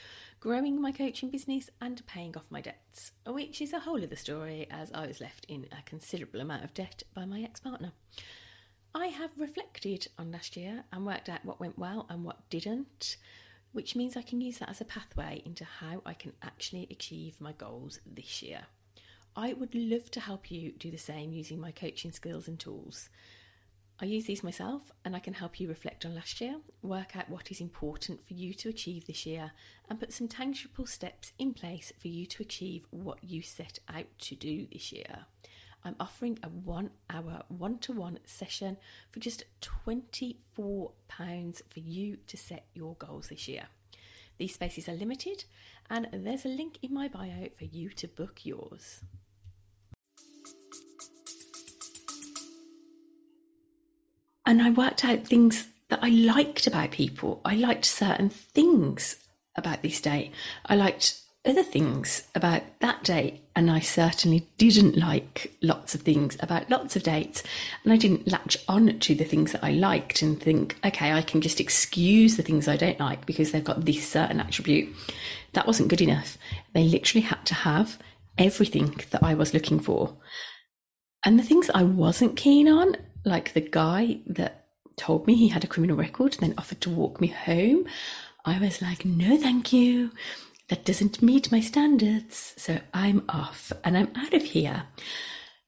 growing 0.41 0.81
my 0.81 0.93
coaching 0.93 1.31
business, 1.31 1.71
and 1.81 2.07
paying 2.07 2.37
off 2.37 2.51
my 2.51 2.61
debts, 2.61 3.13
which 3.27 3.61
is 3.61 3.73
a 3.73 3.81
whole 3.81 4.03
other 4.03 4.17
story 4.17 4.67
as 4.71 4.93
I 4.93 5.07
was 5.07 5.21
left 5.21 5.45
in 5.49 5.67
a 5.73 5.83
considerable 5.85 6.41
amount 6.41 6.65
of 6.65 6.75
debt 6.75 7.03
by 7.15 7.25
my 7.25 7.41
ex 7.41 7.61
partner. 7.61 7.93
I 8.95 9.07
have 9.07 9.31
reflected 9.39 10.09
on 10.19 10.33
last 10.33 10.57
year 10.57 10.85
and 10.93 11.07
worked 11.07 11.29
out 11.29 11.45
what 11.45 11.61
went 11.61 11.79
well 11.79 12.07
and 12.11 12.25
what 12.25 12.49
didn't, 12.51 13.17
which 13.73 13.97
means 13.97 14.17
I 14.17 14.23
can 14.23 14.41
use 14.41 14.59
that 14.59 14.69
as 14.69 14.81
a 14.81 14.85
pathway 14.85 15.43
into 15.47 15.65
how 15.65 16.03
I 16.05 16.13
can 16.13 16.35
actually 16.43 16.87
achieve 16.91 17.41
my 17.41 17.53
goals 17.53 18.01
this 18.07 18.43
year. 18.43 18.67
I 19.35 19.55
would 19.55 19.75
love 19.75 20.11
to 20.11 20.21
help 20.21 20.51
you 20.51 20.73
do 20.73 20.91
the 20.91 20.99
same 20.99 21.33
using 21.33 21.59
my 21.59 21.71
coaching 21.71 22.13
skills 22.13 22.49
and 22.49 22.61
tools. 22.61 23.09
I 24.01 24.07
use 24.07 24.25
these 24.25 24.43
myself 24.43 24.91
and 25.05 25.15
I 25.15 25.21
can 25.21 25.35
help 25.35 25.61
you 25.61 25.69
reflect 25.69 26.05
on 26.05 26.15
last 26.15 26.41
year, 26.41 26.57
work 26.83 27.17
out 27.17 27.31
what 27.31 27.51
is 27.51 27.61
important 27.61 28.27
for 28.27 28.35
you 28.35 28.53
to 28.55 28.69
achieve 28.69 29.07
this 29.07 29.27
year, 29.27 29.53
and 29.89 30.01
put 30.01 30.13
some 30.13 30.27
tangible 30.27 30.87
steps 30.87 31.33
in 31.39 31.55
place 31.55 31.93
for 32.01 32.09
you 32.09 32.27
to 32.27 32.43
achieve 32.43 32.87
what 32.91 33.23
you 33.23 33.43
set 33.43 33.79
out 33.89 34.07
to 34.21 34.35
do 34.35 34.67
this 34.73 34.93
year. 34.93 35.27
I'm 35.85 35.97
offering 35.99 36.39
a 36.43 36.49
one 36.49 36.91
hour 37.11 37.43
one 37.49 37.79
to 37.79 37.93
one 37.93 38.19
session 38.25 38.77
for 39.11 39.21
just 39.21 39.45
£24 39.87 40.37
for 40.67 41.81
you 41.81 42.17
to 42.27 42.37
set 42.37 42.67
your 42.75 42.95
goals 42.95 43.29
this 43.29 43.49
year. 43.49 43.65
These 44.39 44.55
spaces 44.55 44.89
are 44.89 44.95
limited, 44.95 45.45
and 45.91 46.09
there's 46.13 46.45
a 46.45 46.49
link 46.49 46.79
in 46.83 46.95
my 46.95 47.09
bio 47.09 47.49
for 47.57 47.65
you 47.65 47.91
to 47.91 48.09
book 48.09 48.45
yours. 48.45 49.03
And 54.47 54.63
I 54.63 54.71
worked 54.71 55.05
out 55.05 55.27
things 55.27 55.69
that 55.89 56.01
I 56.03 56.09
liked 56.09 56.67
about 56.67 56.91
people. 56.91 57.41
I 57.45 57.55
liked 57.55 57.85
certain 57.85 58.31
things 58.31 59.17
about 59.57 59.83
this 59.83 60.01
day. 60.01 60.33
I 60.67 60.75
liked 60.75 61.21
other 61.45 61.63
things 61.63 62.29
about 62.35 62.63
that 62.81 63.03
day, 63.03 63.41
and 63.57 63.71
I 63.71 63.81
certainly 63.81 64.49
didn't 64.59 64.97
like 64.97 65.53
lots 65.61 65.95
of 65.95 66.03
things 66.03 66.37
about 66.41 66.71
lots 66.71 66.95
of 66.95 67.03
dates. 67.03 67.43
And 67.83 67.93
I 67.93 67.97
didn't 67.97 68.31
latch 68.31 68.57
on 68.69 68.99
to 69.01 69.15
the 69.15 69.25
things 69.25 69.53
that 69.53 69.65
I 69.65 69.73
liked 69.73 70.23
and 70.23 70.41
think, 70.41 70.77
okay, 70.85 71.13
I 71.13 71.23
can 71.23 71.41
just 71.41 71.61
excuse 71.61 72.37
the 72.37 72.43
things 72.43 72.69
I 72.69 72.77
don't 72.77 73.01
like 73.01 73.27
because 73.27 73.51
they've 73.51 73.65
got 73.65 73.85
this 73.85 74.09
certain 74.09 74.41
attribute. 74.41 74.95
That 75.53 75.67
wasn't 75.67 75.89
good 75.89 76.01
enough. 76.01 76.39
They 76.75 76.85
literally 76.85 77.27
had 77.27 77.45
to 77.47 77.55
have 77.55 77.99
everything 78.39 79.01
that 79.11 79.23
I 79.23 79.35
was 79.35 79.53
looking 79.53 79.81
for. 79.81 80.17
And 81.25 81.39
the 81.39 81.45
things 81.45 81.71
I 81.75 81.83
wasn't 81.83 82.37
keen 82.37 82.69
on, 82.69 82.97
like 83.25 83.53
the 83.53 83.61
guy 83.61 84.19
that 84.27 84.67
told 84.97 85.27
me 85.27 85.35
he 85.35 85.49
had 85.49 85.65
a 85.65 85.69
criminal 85.69 85.97
record 85.97 86.35
and 86.35 86.43
then 86.43 86.55
offered 86.59 86.81
to 86.83 86.91
walk 86.91 87.21
me 87.21 87.29
home, 87.29 87.87
I 88.45 88.59
was 88.59 88.83
like, 88.83 89.05
no, 89.05 89.37
thank 89.37 89.73
you. 89.73 90.11
That 90.69 90.85
doesn't 90.85 91.23
meet 91.23 91.53
my 91.53 91.61
standards. 91.61 92.55
So 92.57 92.81
I'm 92.95 93.25
off 93.29 93.73
and 93.85 93.97
I'm 93.97 94.11
out 94.17 94.35
of 94.35 94.43
here. 94.43 94.85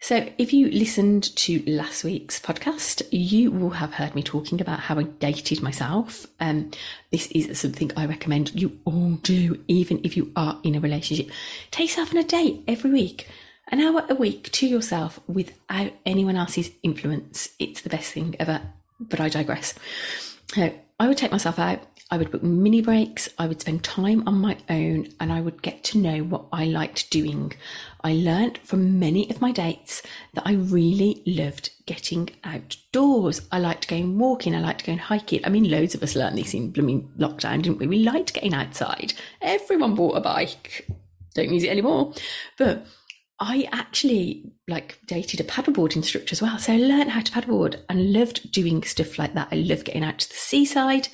So, 0.00 0.28
if 0.37 0.52
you 0.52 0.70
listened 0.70 1.34
to 1.37 1.62
last 1.66 2.04
week's 2.04 2.38
podcast, 2.38 3.00
you 3.11 3.50
will 3.50 3.70
have 3.70 3.94
heard 3.94 4.14
me 4.14 4.23
talking 4.23 4.61
about 4.61 4.80
how 4.80 4.99
I 4.99 5.04
dated 5.04 5.62
myself. 5.62 6.26
Um, 6.40 6.73
this 7.11 7.26
is 7.28 7.58
something 7.58 7.90
I 7.96 8.04
recommend 8.04 8.54
you 8.54 8.78
all 8.84 9.12
do, 9.23 9.64
even 9.66 10.02
if 10.04 10.14
you 10.14 10.30
are 10.37 10.61
in 10.62 10.75
a 10.75 10.80
relationship. 10.80 11.30
Take 11.70 11.88
yourself 11.88 12.11
on 12.11 12.18
a 12.18 12.23
date 12.23 12.64
every 12.68 12.90
week 12.90 13.28
an 13.75 13.81
hour 13.81 14.07
a 14.09 14.14
week 14.14 14.52
to 14.52 14.69
yourself 14.69 15.19
without 15.26 15.90
anyone 16.07 16.37
else's 16.37 16.71
influence. 16.85 17.49
It's 17.59 17.81
the 17.81 17.88
best 17.88 18.12
thing 18.12 18.37
ever, 18.38 18.62
but 19.00 19.19
I 19.19 19.28
digress. 19.28 19.75
So 20.54 20.73
I 21.00 21.09
would 21.09 21.16
take 21.16 21.33
myself 21.33 21.59
out, 21.59 21.81
I 22.09 22.19
would 22.19 22.31
book 22.31 22.45
mini 22.45 22.83
breaks, 22.83 23.28
I 23.37 23.49
would 23.49 23.61
spend 23.61 23.83
time 23.83 24.28
on 24.28 24.35
my 24.38 24.57
own, 24.71 25.09
and 25.19 25.33
I 25.33 25.40
would 25.40 25.61
get 25.61 25.83
to 25.85 25.99
know 25.99 26.23
what 26.23 26.45
I 26.52 26.66
liked 26.66 27.11
doing. 27.11 27.52
I 28.04 28.12
learned 28.12 28.59
from 28.59 29.00
many 29.00 29.28
of 29.28 29.40
my 29.40 29.50
dates 29.50 30.02
that 30.35 30.47
I 30.47 30.52
really 30.52 31.25
loved 31.26 31.71
getting 31.85 32.31
outdoors. 32.45 33.40
I 33.50 33.59
liked 33.59 33.88
going 33.88 34.21
walking, 34.21 34.54
I 34.54 34.61
liked 34.61 34.87
going 34.87 34.99
hiking. 34.99 35.40
I 35.45 35.49
mean, 35.49 35.69
loads 35.69 35.97
of 35.97 36.02
us 36.04 36.14
learned 36.14 36.38
this 36.38 36.54
in 36.54 36.71
blooming 36.71 37.11
lockdown, 37.19 37.62
didn't 37.62 37.78
we? 37.78 37.88
We 37.88 37.99
liked 38.04 38.35
getting 38.35 38.54
outside. 38.54 39.14
Everyone 39.43 39.97
bought 39.97 40.16
a 40.16 40.21
bike. 40.21 40.88
Don't 41.35 41.50
use 41.52 41.64
it 41.64 41.71
anymore. 41.71 42.14
But 42.57 42.87
I 43.41 43.69
actually 43.73 44.53
like 44.69 44.99
dated 45.07 45.41
a 45.41 45.45
paddleboard 45.45 45.97
instructor 45.97 46.33
as 46.33 46.41
well. 46.41 46.59
So 46.59 46.73
I 46.73 46.76
learned 46.76 47.11
how 47.11 47.21
to 47.21 47.33
paddleboard 47.33 47.81
and 47.88 48.12
loved 48.12 48.53
doing 48.53 48.83
stuff 48.85 49.19
like 49.19 49.35
that. 49.35 49.49
I 49.50 49.57
love 49.57 49.85
getting 49.85 50.05
out 50.05 50.19
to 50.21 50.29
the 50.29 50.35
seaside. 50.35 51.09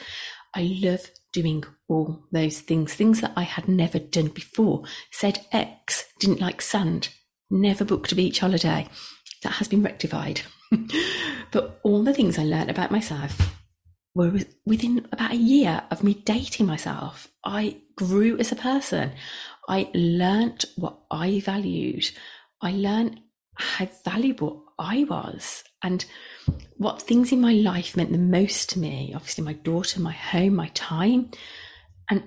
I 0.55 0.79
love 0.83 1.11
doing 1.33 1.65
all 1.89 2.25
those 2.33 2.61
things, 2.61 2.95
things 2.95 3.21
that 3.21 3.33
I 3.37 3.43
had 3.43 3.69
never 3.69 3.99
done 3.99 4.29
before. 4.29 4.85
Said 5.11 5.47
X, 5.53 6.05
didn't 6.19 6.41
like 6.41 6.61
sand, 6.61 7.09
never 7.50 7.85
booked 7.85 8.12
a 8.12 8.17
beach 8.17 8.41
holiday. 8.41 8.87
That 9.43 9.55
has 9.55 9.69
been 9.69 9.83
rectified. 9.83 10.43
but 11.50 11.81
all 11.83 12.03
the 12.03 12.15
things 12.15 12.39
I 12.39 12.45
learned 12.45 12.71
about 12.71 12.91
myself 12.91 13.57
were 14.15 14.41
within 14.67 15.07
about 15.12 15.33
a 15.33 15.37
year 15.37 15.83
of 15.91 16.03
me 16.03 16.15
dating 16.15 16.67
myself. 16.67 17.29
I 17.45 17.79
grew 17.97 18.37
as 18.39 18.53
a 18.53 18.57
person. 18.57 19.12
I 19.71 19.89
learnt 19.95 20.65
what 20.75 20.99
I 21.12 21.39
valued. 21.39 22.11
I 22.61 22.73
learned 22.73 23.21
how 23.55 23.89
valuable 24.05 24.65
I 24.81 25.05
was 25.05 25.62
and 25.81 26.05
what 26.77 27.00
things 27.00 27.31
in 27.31 27.41
my 27.41 27.53
life 27.53 27.97
meant 27.97 28.11
the 28.11 28.19
most 28.19 28.71
to 28.71 28.81
me. 28.81 29.12
Obviously, 29.15 29.45
my 29.45 29.53
daughter, 29.53 30.00
my 30.00 30.11
home, 30.11 30.57
my 30.57 30.73
time. 30.75 31.31
And 32.11 32.25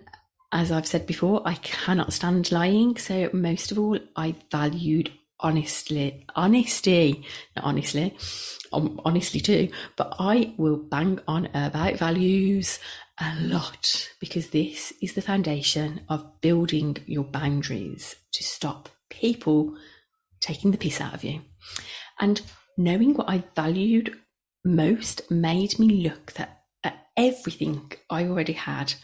as 0.54 0.72
I've 0.72 0.88
said 0.88 1.06
before, 1.06 1.42
I 1.46 1.56
cannot 1.56 2.14
stand 2.14 2.50
lying. 2.50 2.96
So, 2.96 3.30
most 3.34 3.74
of 3.74 3.78
all, 3.78 4.00
I 4.16 4.36
valued 4.50 5.12
honestly, 5.42 6.26
honesty, 6.38 7.26
not 7.58 7.66
honestly, 7.66 8.16
um, 8.72 9.02
honestly 9.04 9.42
too, 9.42 9.68
but 9.98 10.16
I 10.18 10.54
will 10.58 10.78
bang 10.78 11.20
on 11.28 11.48
about 11.54 11.98
values 11.98 12.80
a 13.20 13.36
lot 13.40 14.10
because 14.20 14.50
this 14.50 14.94
is 15.02 15.14
the 15.14 15.22
foundation 15.22 16.02
of 16.10 16.42
building 16.42 16.98
your 17.06 17.24
boundaries 17.24 18.16
to 18.34 18.44
stop 18.44 18.90
people 19.10 19.78
taking 20.40 20.72
the 20.72 20.78
piss 20.78 21.00
out 21.00 21.14
of 21.14 21.24
you. 21.24 21.42
And 22.20 22.42
knowing 22.78 23.14
what 23.14 23.30
I 23.30 23.44
valued 23.56 24.18
most 24.66 25.30
made 25.30 25.78
me 25.78 25.88
look 26.04 26.34
at 26.84 27.08
everything 27.16 27.92
I 28.10 28.26
already 28.26 28.54
had 28.54 28.96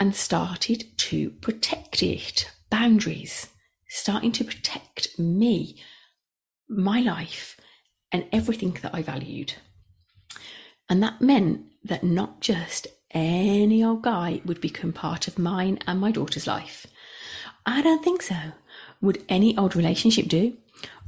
and 0.00 0.14
started 0.14 0.84
to 0.96 1.30
protect 1.30 2.02
it. 2.02 2.50
Boundaries, 2.70 3.48
starting 3.88 4.32
to 4.32 4.44
protect 4.44 5.18
me, 5.18 5.80
my 6.68 7.00
life, 7.00 7.56
and 8.12 8.26
everything 8.32 8.76
that 8.82 8.94
I 8.94 9.02
valued. 9.02 9.54
And 10.90 11.02
that 11.02 11.20
meant 11.20 11.66
that 11.84 12.04
not 12.04 12.40
just 12.40 12.86
any 13.10 13.82
old 13.82 14.02
guy 14.02 14.40
would 14.44 14.60
become 14.60 14.92
part 14.92 15.28
of 15.28 15.38
mine 15.38 15.78
and 15.86 16.00
my 16.00 16.10
daughter's 16.10 16.46
life. 16.46 16.86
I 17.64 17.82
don't 17.82 18.04
think 18.04 18.22
so. 18.22 18.36
Would 19.00 19.24
any 19.28 19.56
old 19.56 19.76
relationship 19.76 20.26
do? 20.26 20.56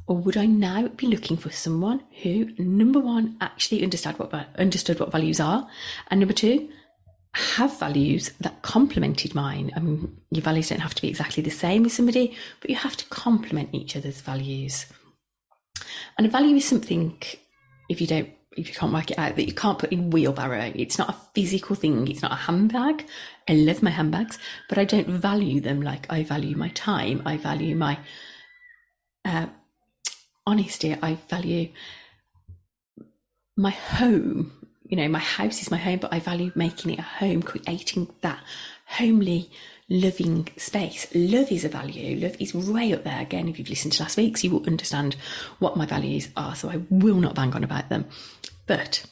Or 0.06 0.16
would 0.16 0.36
I 0.36 0.46
now 0.46 0.88
be 0.88 1.06
looking 1.06 1.36
for 1.36 1.50
someone 1.50 2.02
who, 2.22 2.50
number 2.58 2.98
one, 2.98 3.36
actually 3.40 3.82
understood 3.82 4.18
what, 4.18 4.32
understood 4.58 4.98
what 4.98 5.12
values 5.12 5.38
are, 5.38 5.68
and 6.10 6.20
number 6.20 6.34
two, 6.34 6.68
have 7.32 7.78
values 7.78 8.32
that 8.40 8.62
complemented 8.62 9.34
mine. 9.34 9.70
I 9.76 9.80
mean, 9.80 10.20
your 10.30 10.42
values 10.42 10.68
don't 10.68 10.80
have 10.80 10.94
to 10.96 11.02
be 11.02 11.08
exactly 11.08 11.42
the 11.42 11.50
same 11.50 11.84
with 11.84 11.92
somebody, 11.92 12.34
but 12.60 12.70
you 12.70 12.76
have 12.76 12.96
to 12.96 13.04
complement 13.06 13.70
each 13.72 13.94
other's 13.96 14.20
values. 14.20 14.86
And 16.18 16.26
a 16.26 16.30
value 16.30 16.56
is 16.56 16.64
something, 16.64 17.22
if 17.88 18.00
you 18.00 18.06
don't, 18.06 18.30
if 18.56 18.68
you 18.68 18.74
can't 18.74 18.92
work 18.92 19.10
it 19.10 19.18
out, 19.18 19.36
that 19.36 19.46
you 19.46 19.54
can't 19.54 19.78
put 19.78 19.92
in 19.92 20.10
wheelbarrow. 20.10 20.72
It's 20.74 20.98
not 20.98 21.10
a 21.10 21.16
physical 21.34 21.76
thing. 21.76 22.08
It's 22.08 22.22
not 22.22 22.32
a 22.32 22.36
handbag. 22.36 23.06
I 23.48 23.54
love 23.54 23.82
my 23.82 23.90
handbags, 23.90 24.38
but 24.68 24.78
I 24.78 24.84
don't 24.84 25.08
value 25.08 25.60
them 25.60 25.80
like 25.80 26.10
I 26.12 26.24
value 26.24 26.56
my 26.56 26.68
time. 26.70 27.22
I 27.24 27.36
value 27.36 27.76
my 27.76 27.98
uh, 29.24 29.46
honesty. 30.46 30.96
I 31.00 31.14
value 31.28 31.68
my 33.56 33.70
home. 33.70 34.52
You 34.84 34.96
know, 34.96 35.08
my 35.08 35.20
house 35.20 35.62
is 35.62 35.70
my 35.70 35.76
home, 35.76 36.00
but 36.00 36.12
I 36.12 36.18
value 36.18 36.50
making 36.56 36.92
it 36.92 36.98
a 36.98 37.02
home, 37.02 37.42
creating 37.42 38.08
that 38.22 38.42
homely, 38.86 39.50
loving 39.90 40.48
space. 40.56 41.08
Love 41.14 41.50
is 41.50 41.64
a 41.64 41.68
value. 41.68 42.16
Love 42.20 42.36
is 42.38 42.54
way 42.54 42.92
up 42.92 43.04
there. 43.04 43.20
Again, 43.20 43.48
if 43.48 43.58
you've 43.58 43.68
listened 43.68 43.92
to 43.94 44.02
last 44.02 44.16
week's, 44.16 44.44
you 44.44 44.50
will 44.50 44.66
understand 44.66 45.16
what 45.58 45.76
my 45.76 45.84
values 45.84 46.28
are. 46.36 46.54
So 46.54 46.70
I 46.70 46.80
will 46.88 47.16
not 47.16 47.34
bang 47.34 47.52
on 47.52 47.64
about 47.64 47.88
them. 47.88 48.06
But 48.66 49.04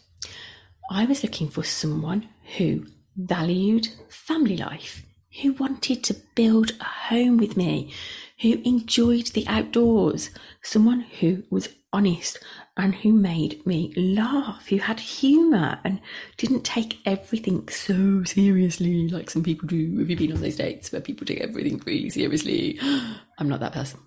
I 0.90 1.04
was 1.04 1.23
looking 1.23 1.49
for 1.49 1.64
someone 1.64 2.28
who 2.56 2.87
valued 3.16 3.88
family 4.08 4.56
life, 4.56 5.02
who 5.42 5.52
wanted 5.54 6.04
to 6.04 6.16
build 6.37 6.73
a 6.80 6.85
home 6.85 7.37
with 7.37 7.56
me, 7.56 7.92
who 8.40 8.61
enjoyed 8.64 9.26
the 9.28 9.47
outdoors, 9.49 10.30
someone 10.62 11.00
who 11.00 11.42
was 11.50 11.68
honest 11.92 12.38
and 12.76 12.95
who 12.97 13.12
made 13.12 13.66
me 13.66 13.92
laugh, 13.97 14.68
who 14.68 14.76
had 14.76 15.00
humour 15.00 15.80
and 15.85 16.00
didn't 16.37 16.64
take 16.64 16.99
everything 17.04 17.68
so 17.68 18.23
seriously 18.25 19.09
like 19.09 19.30
some 19.30 19.42
people 19.42 19.66
do. 19.66 19.99
Have 19.99 20.11
you 20.11 20.16
been 20.16 20.33
on 20.33 20.40
those 20.40 20.57
dates 20.57 20.92
where 20.92 21.00
people 21.00 21.26
take 21.26 21.40
everything 21.40 21.83
really 21.85 22.11
seriously? 22.11 22.78
I'm 23.38 23.49
not 23.49 23.61
that 23.61 23.73
person. 23.73 24.00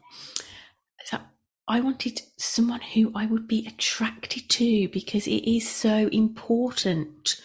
So 1.06 1.20
I 1.68 1.82
wanted 1.82 2.22
someone 2.38 2.82
who 2.82 3.12
I 3.14 3.26
would 3.26 3.48
be 3.48 3.68
attracted 3.68 4.50
to 4.50 4.88
because 4.90 5.28
it 5.28 5.50
is 5.50 5.70
so 5.70 6.08
important 6.08 7.42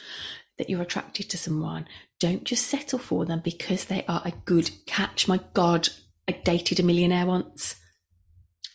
that 0.59 0.71
you're 0.71 0.83
attracted 0.83 1.28
to 1.31 1.38
someone. 1.38 1.88
Don't 2.21 2.45
just 2.45 2.66
settle 2.66 2.99
for 2.99 3.26
them 3.26 3.40
because 3.45 3.87
they 3.87 4.05
are 4.09 4.23
a 4.25 4.33
good 4.45 4.71
catch. 4.87 5.28
My 5.28 5.40
God, 5.52 5.88
I 6.28 6.33
dated 6.33 6.80
a 6.80 6.83
millionaire 6.83 7.26
once. 7.26 7.76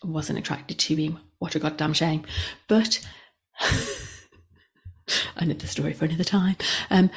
I 0.03 0.07
wasn't 0.07 0.39
attracted 0.39 0.79
to 0.79 0.95
him. 0.95 1.19
What 1.39 1.55
a 1.55 1.59
goddamn 1.59 1.93
shame. 1.93 2.23
But 2.67 3.05
another 5.35 5.67
story 5.67 5.93
for 5.93 6.05
another 6.05 6.23
time. 6.23 6.55
Um, 6.89 7.09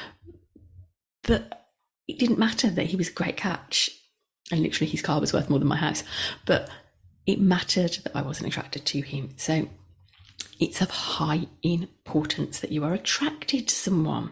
but 1.23 1.69
it 2.09 2.19
didn't 2.19 2.39
matter 2.39 2.71
that 2.71 2.87
he 2.87 2.97
was 2.97 3.09
a 3.09 3.13
great 3.13 3.37
catch. 3.37 3.91
And 4.51 4.61
literally, 4.61 4.91
his 4.91 5.03
car 5.03 5.21
was 5.21 5.33
worth 5.33 5.49
more 5.49 5.59
than 5.59 5.69
my 5.69 5.77
house. 5.77 6.03
But 6.45 6.69
it 7.27 7.41
mattered 7.41 7.99
that 8.05 8.15
I 8.15 8.23
wasn't 8.23 8.49
attracted 8.49 8.85
to 8.87 9.01
him. 9.01 9.31
So 9.37 9.69
it's 10.61 10.81
of 10.81 10.91
high 10.91 11.47
importance 11.63 12.61
that 12.61 12.73
you 12.73 12.85
are 12.85 12.93
attracted 12.93 13.69
to 13.69 13.75
someone. 13.75 14.31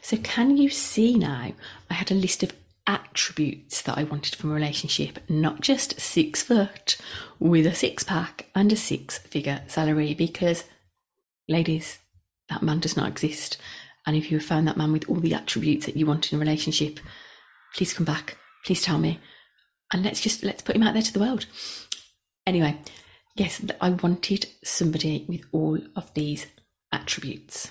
So, 0.00 0.16
can 0.18 0.56
you 0.56 0.68
see 0.68 1.16
now? 1.16 1.52
I 1.90 1.94
had 1.94 2.10
a 2.10 2.14
list 2.14 2.42
of 2.42 2.52
attributes 2.86 3.82
that 3.82 3.96
I 3.96 4.04
wanted 4.04 4.34
from 4.34 4.50
a 4.50 4.54
relationship, 4.54 5.18
not 5.28 5.60
just 5.60 6.00
six 6.00 6.42
foot 6.42 6.96
with 7.38 7.66
a 7.66 7.74
six 7.74 8.02
pack 8.02 8.46
and 8.54 8.72
a 8.72 8.76
six 8.76 9.18
figure 9.18 9.62
salary. 9.66 10.14
Because, 10.14 10.64
ladies, 11.48 11.98
that 12.48 12.62
man 12.62 12.80
does 12.80 12.96
not 12.96 13.08
exist. 13.08 13.56
And 14.06 14.16
if 14.16 14.30
you 14.30 14.38
have 14.38 14.46
found 14.46 14.66
that 14.66 14.76
man 14.76 14.92
with 14.92 15.08
all 15.08 15.20
the 15.20 15.34
attributes 15.34 15.86
that 15.86 15.96
you 15.96 16.06
want 16.06 16.32
in 16.32 16.36
a 16.36 16.40
relationship, 16.40 16.98
please 17.74 17.94
come 17.94 18.04
back. 18.04 18.36
Please 18.64 18.82
tell 18.82 18.98
me. 18.98 19.20
And 19.92 20.02
let's 20.02 20.20
just 20.20 20.42
let's 20.42 20.62
put 20.62 20.76
him 20.76 20.82
out 20.82 20.94
there 20.94 21.02
to 21.02 21.12
the 21.12 21.20
world. 21.20 21.46
Anyway, 22.46 22.80
yes, 23.36 23.60
I 23.80 23.90
wanted 23.90 24.46
somebody 24.64 25.24
with 25.28 25.42
all 25.52 25.78
of 25.94 26.12
these 26.14 26.46
attributes. 26.90 27.70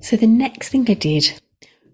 So 0.00 0.16
the 0.16 0.26
next 0.26 0.68
thing 0.68 0.88
I 0.88 0.94
did 0.94 1.40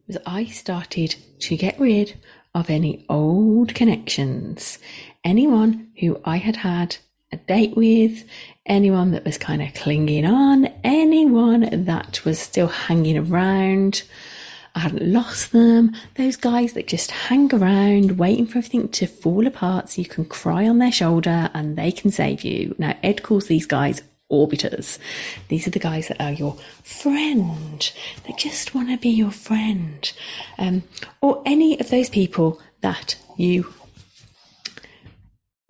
was 0.07 0.19
I 0.27 0.47
started 0.47 1.15
to 1.41 1.57
get 1.57 1.79
rid 1.79 2.19
of 2.55 2.71
any 2.71 3.05
old 3.09 3.75
connections. 3.75 4.79
Anyone 5.25 5.89
who 6.01 6.21
I 6.25 6.37
had 6.37 6.57
had 6.57 6.97
a 7.33 7.37
date 7.37 7.77
with, 7.77 8.25
anyone 8.67 9.13
that 9.13 9.25
was 9.25 9.39
kind 9.39 9.63
of 9.63 9.75
clinging 9.75 10.27
on, 10.27 10.67
anyone 10.85 11.85
that 11.85 12.25
was 12.25 12.39
still 12.39 12.69
hanging 12.69 13.17
around. 13.17 14.03
I 14.75 14.81
hadn't 14.81 15.13
lost 15.13 15.53
them. 15.53 15.95
Those 16.17 16.37
guys 16.37 16.73
that 16.73 16.89
just 16.89 17.11
hang 17.11 17.55
around 17.55 18.19
waiting 18.19 18.47
for 18.47 18.59
everything 18.59 18.89
to 18.89 19.07
fall 19.07 19.47
apart 19.47 19.91
so 19.91 20.01
you 20.01 20.09
can 20.09 20.25
cry 20.25 20.67
on 20.67 20.79
their 20.79 20.93
shoulder 20.93 21.51
and 21.53 21.77
they 21.77 21.93
can 21.93 22.11
save 22.11 22.43
you. 22.43 22.75
Now, 22.79 22.97
Ed 23.03 23.23
calls 23.23 23.49
these 23.49 23.67
guys 23.67 24.03
orbiters. 24.33 24.99
These 25.49 25.67
are 25.67 25.71
the 25.71 25.79
guys 25.79 26.09
that 26.09 26.21
are 26.21 26.33
your 26.33 26.57
friend, 26.83 27.93
that 28.27 28.39
just 28.39 28.75
want 28.75 28.89
to 28.89 28.97
be 28.97 29.11
your 29.11 29.31
friend. 29.31 30.11
Um, 30.59 30.83
or 31.21 31.43
any 31.47 31.79
of 31.79 31.91
those 31.91 32.09
people 32.09 32.61
that 32.81 33.17
you 33.37 33.73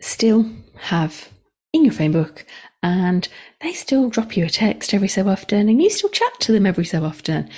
still 0.01 0.51
have 0.77 1.29
in 1.73 1.85
your 1.85 1.93
phone 1.93 2.13
book 2.13 2.47
and 2.83 3.29
they 3.61 3.73
still 3.73 4.11
drop 4.11 4.37
you 4.37 4.45
a 4.45 4.51
text 4.51 4.93
every 4.93 5.09
so 5.09 5.29
often 5.29 5.69
and 5.69 5.81
you 5.81 5.91
still 5.91 6.11
chat 6.11 6.33
to 6.41 6.53
them 6.53 6.67
every 6.67 6.85
so 6.85 7.05
often. 7.05 7.49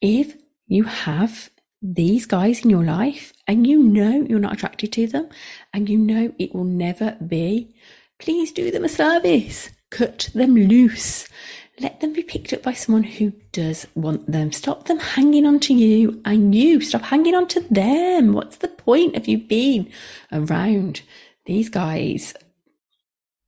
If 0.00 0.36
you 0.66 0.84
have 0.84 1.50
these 1.82 2.26
guys 2.26 2.62
in 2.62 2.70
your 2.70 2.84
life 2.84 3.32
and 3.46 3.66
you 3.66 3.82
know 3.82 4.26
you're 4.28 4.38
not 4.38 4.52
attracted 4.52 4.92
to 4.92 5.06
them 5.06 5.28
and 5.72 5.88
you 5.88 5.98
know 5.98 6.32
it 6.38 6.54
will 6.54 6.64
never 6.64 7.16
be, 7.26 7.74
please 8.18 8.52
do 8.52 8.70
them 8.70 8.84
a 8.84 8.88
service 8.88 9.70
cut 9.90 10.30
them 10.34 10.54
loose. 10.54 11.28
Let 11.80 12.00
them 12.00 12.12
be 12.12 12.22
picked 12.22 12.52
up 12.52 12.62
by 12.62 12.74
someone 12.74 13.04
who 13.04 13.32
does 13.52 13.86
want 13.94 14.30
them. 14.30 14.52
Stop 14.52 14.84
them 14.84 14.98
hanging 14.98 15.46
on 15.46 15.60
to 15.60 15.74
you 15.74 16.20
and 16.24 16.54
you 16.54 16.80
stop 16.80 17.02
hanging 17.02 17.34
on 17.34 17.48
to 17.48 17.60
them. 17.70 18.34
What's 18.34 18.58
the 18.58 18.68
point 18.68 19.16
of 19.16 19.26
you 19.26 19.38
being 19.38 19.90
around 20.30 21.02
these 21.46 21.70
guys? 21.70 22.34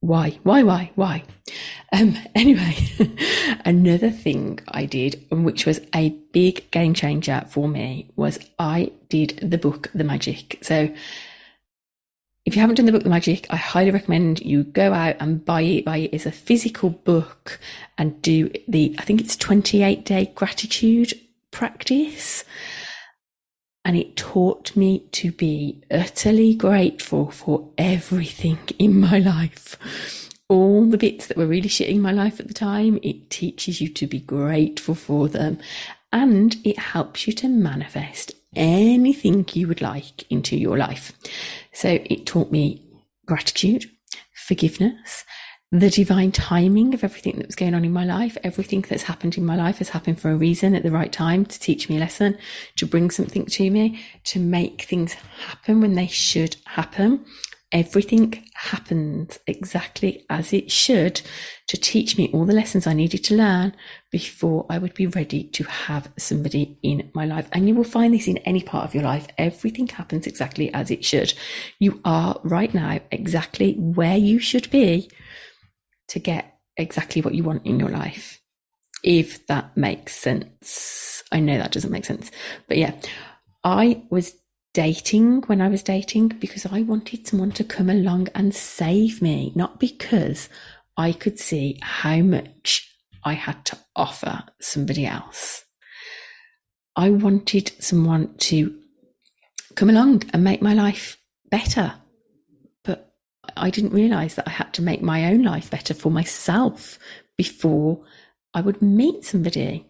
Why, 0.01 0.39
why, 0.43 0.63
why, 0.63 0.91
why? 0.95 1.25
Um, 1.93 2.17
anyway, 2.35 2.77
another 3.65 4.11
thing 4.11 4.61
I 4.67 4.87
did, 4.87 5.25
which 5.31 5.67
was 5.67 5.81
a 5.95 6.11
big 6.33 6.71
game 6.71 6.95
changer 6.95 7.45
for 7.49 7.69
me, 7.69 8.11
was 8.17 8.39
I 8.59 8.93
did 9.11 9.39
the 9.43 9.59
book 9.59 9.91
The 9.95 10.05
Magic. 10.05 10.59
So 10.63 10.93
if 12.45 12.57
you 12.57 12.61
haven't 12.61 12.77
done 12.77 12.87
the 12.87 12.93
book 12.93 13.05
The 13.05 13.09
Magic, 13.09 13.47
I 13.51 13.57
highly 13.57 13.93
recommend 13.93 14.41
you 14.41 14.65
go 14.65 14.93
out 14.93 15.17
and 15.21 15.45
buy 15.45 15.63
it. 15.63 15.85
Buy 15.85 15.99
it 15.99 16.15
as 16.15 16.27
a 16.27 16.33
physical 16.33 16.91
book 16.91 17.61
and 17.97 18.21
do 18.21 18.51
the, 18.67 18.97
I 18.99 19.03
think 19.03 19.21
it's 19.21 19.37
28 19.37 20.05
day 20.05 20.33
gratitude 20.35 21.15
practice. 21.53 22.45
And 23.85 23.97
it 23.97 24.17
taught 24.17 24.75
me 24.75 25.01
to 25.13 25.31
be 25.31 25.83
utterly 25.91 26.55
grateful 26.55 27.31
for 27.31 27.71
everything 27.79 28.59
in 28.79 28.99
my 28.99 29.19
life. 29.19 29.77
All 30.49 30.85
the 30.85 30.99
bits 30.99 31.27
that 31.27 31.37
were 31.37 31.47
really 31.47 31.69
shitting 31.69 32.01
my 32.01 32.13
life 32.13 32.41
at 32.41 32.49
the 32.49 32.55
time, 32.55 32.99
it 33.03 33.31
teaches 33.31 33.81
you 33.81 33.89
to 33.89 34.07
be 34.07 34.21
grateful 34.21 34.95
for 34.95 35.29
them 35.29 35.59
and 36.13 36.57
it 36.65 36.79
helps 36.79 37.27
you 37.27 37.33
to 37.33 37.49
manifest 37.49 38.33
anything 38.55 39.47
you 39.53 39.67
would 39.69 39.81
like 39.81 40.31
into 40.31 40.57
your 40.57 40.77
life. 40.77 41.13
So 41.73 41.99
it 42.05 42.27
taught 42.27 42.53
me 42.53 42.85
gratitude, 43.27 43.87
forgiveness, 44.35 45.25
the 45.71 45.89
divine 45.89 46.33
timing 46.33 46.93
of 46.93 47.03
everything 47.03 47.37
that 47.39 47.47
was 47.47 47.57
going 47.57 47.75
on 47.75 47.85
in 47.85 47.93
my 47.93 48.05
life. 48.05 48.37
Everything 48.45 48.83
that's 48.83 49.05
happened 49.05 49.39
in 49.39 49.47
my 49.47 49.57
life 49.57 49.79
has 49.79 49.89
happened 49.89 50.21
for 50.21 50.31
a 50.31 50.37
reason 50.37 50.75
at 50.75 50.83
the 50.83 50.91
right 50.91 51.13
time 51.13 51.47
to 51.47 51.59
teach 51.59 51.89
me 51.89 51.97
a 51.97 52.01
lesson, 52.01 52.37
to 52.77 52.85
bring 52.85 53.11
something 53.11 53.47
to 53.47 53.71
me, 53.71 53.99
to 54.25 54.39
make 54.39 54.83
things 54.83 55.15
happen 55.15 55.81
when 55.81 55.95
they 55.95 56.09
should 56.09 56.57
happen 56.67 57.25
everything 57.73 58.45
happened 58.63 59.39
exactly 59.49 60.25
as 60.31 60.53
it 60.53 60.71
should 60.71 61.21
to 61.67 61.77
teach 61.77 62.17
me 62.17 62.31
all 62.33 62.45
the 62.45 62.53
lessons 62.53 62.87
I 62.87 62.93
needed 62.93 63.25
to 63.25 63.35
learn 63.35 63.75
before 64.13 64.67
I 64.71 64.79
would 64.79 64.95
be 64.95 65.09
ready 65.09 65.43
to 65.45 65.65
have 65.65 66.13
somebody 66.17 66.79
in 66.81 67.11
my 67.13 67.27
life. 67.27 67.49
And 67.51 67.69
you 67.69 67.75
will 67.75 67.83
find 67.83 68.15
this 68.15 68.29
in 68.29 68.39
any 68.39 68.63
part 68.63 68.85
of 68.85 68.95
your 68.95 69.03
life. 69.03 69.27
Everything 69.37 69.89
happens 69.89 70.29
exactly 70.29 70.73
as 70.73 70.93
it 70.93 71.05
should. 71.05 71.35
You 71.81 72.01
are 72.05 72.41
right 72.45 72.73
now 72.73 73.01
exactly 73.11 73.75
where 73.75 74.17
you 74.17 74.39
should 74.39 74.71
be 74.71 75.11
to 76.09 76.21
get 76.21 76.59
exactly 76.77 77.21
what 77.21 77.35
you 77.35 77.43
want 77.43 77.67
in 77.67 77.81
your 77.81 77.91
life. 77.91 78.41
If 79.03 79.45
that 79.49 79.77
makes 79.77 80.15
sense. 80.15 81.25
I 81.33 81.41
know 81.41 81.59
that 81.59 81.73
doesn't 81.73 81.91
make 81.91 82.05
sense, 82.05 82.31
but 82.69 82.77
yeah, 82.77 82.95
I 83.65 84.05
was 84.11 84.35
dating 84.73 85.43
when 85.43 85.61
I 85.61 85.69
was 85.69 85.83
dating 85.83 86.29
because 86.29 86.67
I 86.67 86.83
wanted 86.83 87.27
someone 87.27 87.53
to 87.53 87.65
come 87.65 87.91
along 87.91 88.29
and 88.35 88.55
save 88.55 89.21
me, 89.21 89.53
not 89.55 89.79
because 89.79 90.49
I 90.97 91.13
could 91.13 91.39
see 91.39 91.79
how 91.83 92.19
much 92.19 92.89
I 93.25 93.35
had 93.35 93.65
to 93.67 93.79
offer 93.95 94.45
somebody 94.61 95.07
else. 95.07 95.65
I 96.97 97.11
wanted 97.11 97.73
someone 97.79 98.35
to 98.39 98.79
come 99.75 99.91
along 99.91 100.25
and 100.33 100.45
make 100.45 100.61
my 100.61 100.75
life 100.75 101.19
better. 101.51 101.95
But 102.85 103.15
I 103.57 103.71
didn't 103.71 103.93
realize 103.93 104.35
that 104.35 104.49
I 104.49 104.53
had 104.53 104.75
to 104.75 104.83
make 104.83 105.03
my 105.03 105.27
own 105.27 105.43
life 105.43 105.71
better 105.71 105.95
for 105.95 106.11
myself 106.11 106.99
before 107.37 108.05
I 108.55 108.61
would 108.61 108.83
meet 108.83 109.25
somebody. 109.25 109.87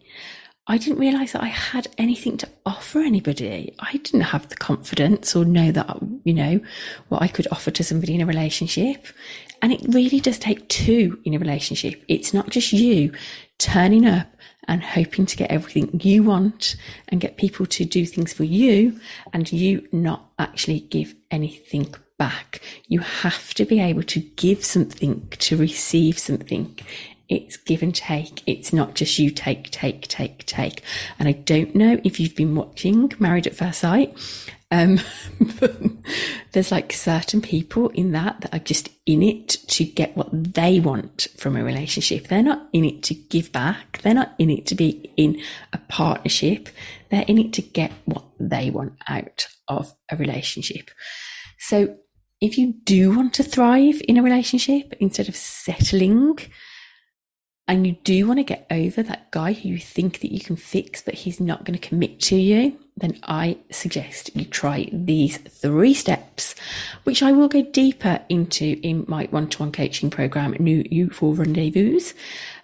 I 0.65 0.77
didn't 0.77 0.99
realize 0.99 1.33
that 1.33 1.43
I 1.43 1.47
had 1.47 1.87
anything 1.97 2.37
to 2.37 2.49
offer 2.65 2.99
anybody. 2.99 3.75
I 3.79 3.91
didn't 3.97 4.21
have 4.21 4.47
the 4.47 4.55
confidence 4.55 5.35
or 5.35 5.43
know 5.43 5.73
that, 5.73 5.97
you 6.23 6.33
know, 6.33 6.61
what 7.09 7.21
I 7.21 7.27
could 7.27 7.47
offer 7.51 7.69
to 7.71 7.83
somebody 7.83 8.15
in 8.15 8.21
a 8.21 8.25
relationship. 8.25 9.07
And 9.61 9.73
it 9.73 9.81
really 9.89 10.21
does 10.21 10.39
take 10.39 10.69
two 10.69 11.19
in 11.25 11.33
a 11.33 11.39
relationship. 11.39 12.01
It's 12.07 12.33
not 12.33 12.49
just 12.49 12.71
you 12.71 13.11
turning 13.57 14.05
up 14.05 14.27
and 14.69 14.81
hoping 14.81 15.25
to 15.25 15.35
get 15.35 15.51
everything 15.51 15.99
you 16.01 16.23
want 16.23 16.77
and 17.09 17.19
get 17.19 17.35
people 17.35 17.65
to 17.65 17.83
do 17.83 18.05
things 18.05 18.31
for 18.31 18.45
you 18.45 18.97
and 19.33 19.51
you 19.51 19.85
not 19.91 20.31
actually 20.39 20.79
give 20.79 21.13
anything 21.29 21.93
back. 22.17 22.61
You 22.87 22.99
have 22.99 23.53
to 23.55 23.65
be 23.65 23.81
able 23.81 24.03
to 24.03 24.21
give 24.21 24.63
something 24.63 25.27
to 25.39 25.57
receive 25.57 26.17
something 26.17 26.77
it's 27.29 27.57
give 27.57 27.81
and 27.81 27.93
take. 27.93 28.41
It's 28.45 28.73
not 28.73 28.95
just 28.95 29.17
you 29.17 29.29
take, 29.29 29.69
take, 29.71 30.07
take, 30.07 30.45
take. 30.45 30.83
And 31.19 31.27
I 31.27 31.33
don't 31.33 31.75
know 31.75 31.99
if 32.03 32.19
you've 32.19 32.35
been 32.35 32.55
watching 32.55 33.11
Married 33.19 33.47
at 33.47 33.55
First 33.55 33.79
Sight. 33.79 34.15
Um, 34.71 34.99
there's 36.51 36.71
like 36.71 36.93
certain 36.93 37.41
people 37.41 37.89
in 37.89 38.11
that 38.13 38.41
that 38.41 38.55
are 38.55 38.63
just 38.63 38.89
in 39.05 39.21
it 39.21 39.49
to 39.67 39.85
get 39.85 40.17
what 40.17 40.29
they 40.31 40.79
want 40.79 41.27
from 41.37 41.55
a 41.55 41.63
relationship. 41.63 42.27
They're 42.27 42.41
not 42.41 42.69
in 42.73 42.83
it 42.83 43.03
to 43.03 43.13
give 43.13 43.51
back. 43.51 44.01
They're 44.01 44.13
not 44.13 44.33
in 44.39 44.49
it 44.49 44.65
to 44.67 44.75
be 44.75 45.11
in 45.15 45.39
a 45.73 45.77
partnership. 45.77 46.69
They're 47.11 47.25
in 47.27 47.37
it 47.37 47.53
to 47.53 47.61
get 47.61 47.91
what 48.05 48.23
they 48.39 48.71
want 48.71 48.93
out 49.07 49.47
of 49.67 49.93
a 50.09 50.17
relationship. 50.17 50.89
So 51.59 51.97
if 52.41 52.57
you 52.57 52.73
do 52.83 53.15
want 53.15 53.33
to 53.35 53.43
thrive 53.43 54.01
in 54.07 54.17
a 54.17 54.23
relationship 54.23 54.93
instead 54.99 55.29
of 55.29 55.35
settling, 55.35 56.37
and 57.67 57.87
you 57.87 57.93
do 58.03 58.27
want 58.27 58.39
to 58.39 58.43
get 58.43 58.67
over 58.69 59.01
that 59.03 59.31
guy 59.31 59.53
who 59.53 59.69
you 59.69 59.79
think 59.79 60.19
that 60.19 60.33
you 60.33 60.39
can 60.39 60.55
fix, 60.55 61.01
but 61.01 61.13
he's 61.13 61.39
not 61.39 61.63
going 61.63 61.79
to 61.79 61.87
commit 61.87 62.19
to 62.21 62.35
you, 62.35 62.77
then 62.97 63.17
I 63.23 63.57
suggest 63.71 64.35
you 64.35 64.45
try 64.45 64.89
these 64.91 65.37
three 65.37 65.93
steps, 65.93 66.55
which 67.05 67.23
I 67.23 67.31
will 67.31 67.47
go 67.47 67.63
deeper 67.63 68.19
into 68.29 68.79
in 68.83 69.05
my 69.07 69.25
one-to-one 69.31 69.71
coaching 69.71 70.09
program, 70.09 70.55
New 70.59 70.85
You 70.91 71.09
for 71.09 71.33
Rendezvous. 71.33 72.01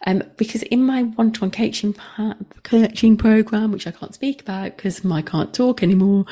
Um, 0.06 0.24
because 0.38 0.64
in 0.64 0.84
my 0.84 1.04
one-to-one 1.04 1.52
coaching 1.52 1.96
coaching 2.64 3.18
program, 3.18 3.72
which 3.72 3.88
I 3.88 3.92
can't 3.92 4.14
speak 4.14 4.42
about 4.42 4.78
because 4.78 5.06
I 5.06 5.22
can't 5.22 5.54
talk 5.54 5.82
anymore, 5.82 6.26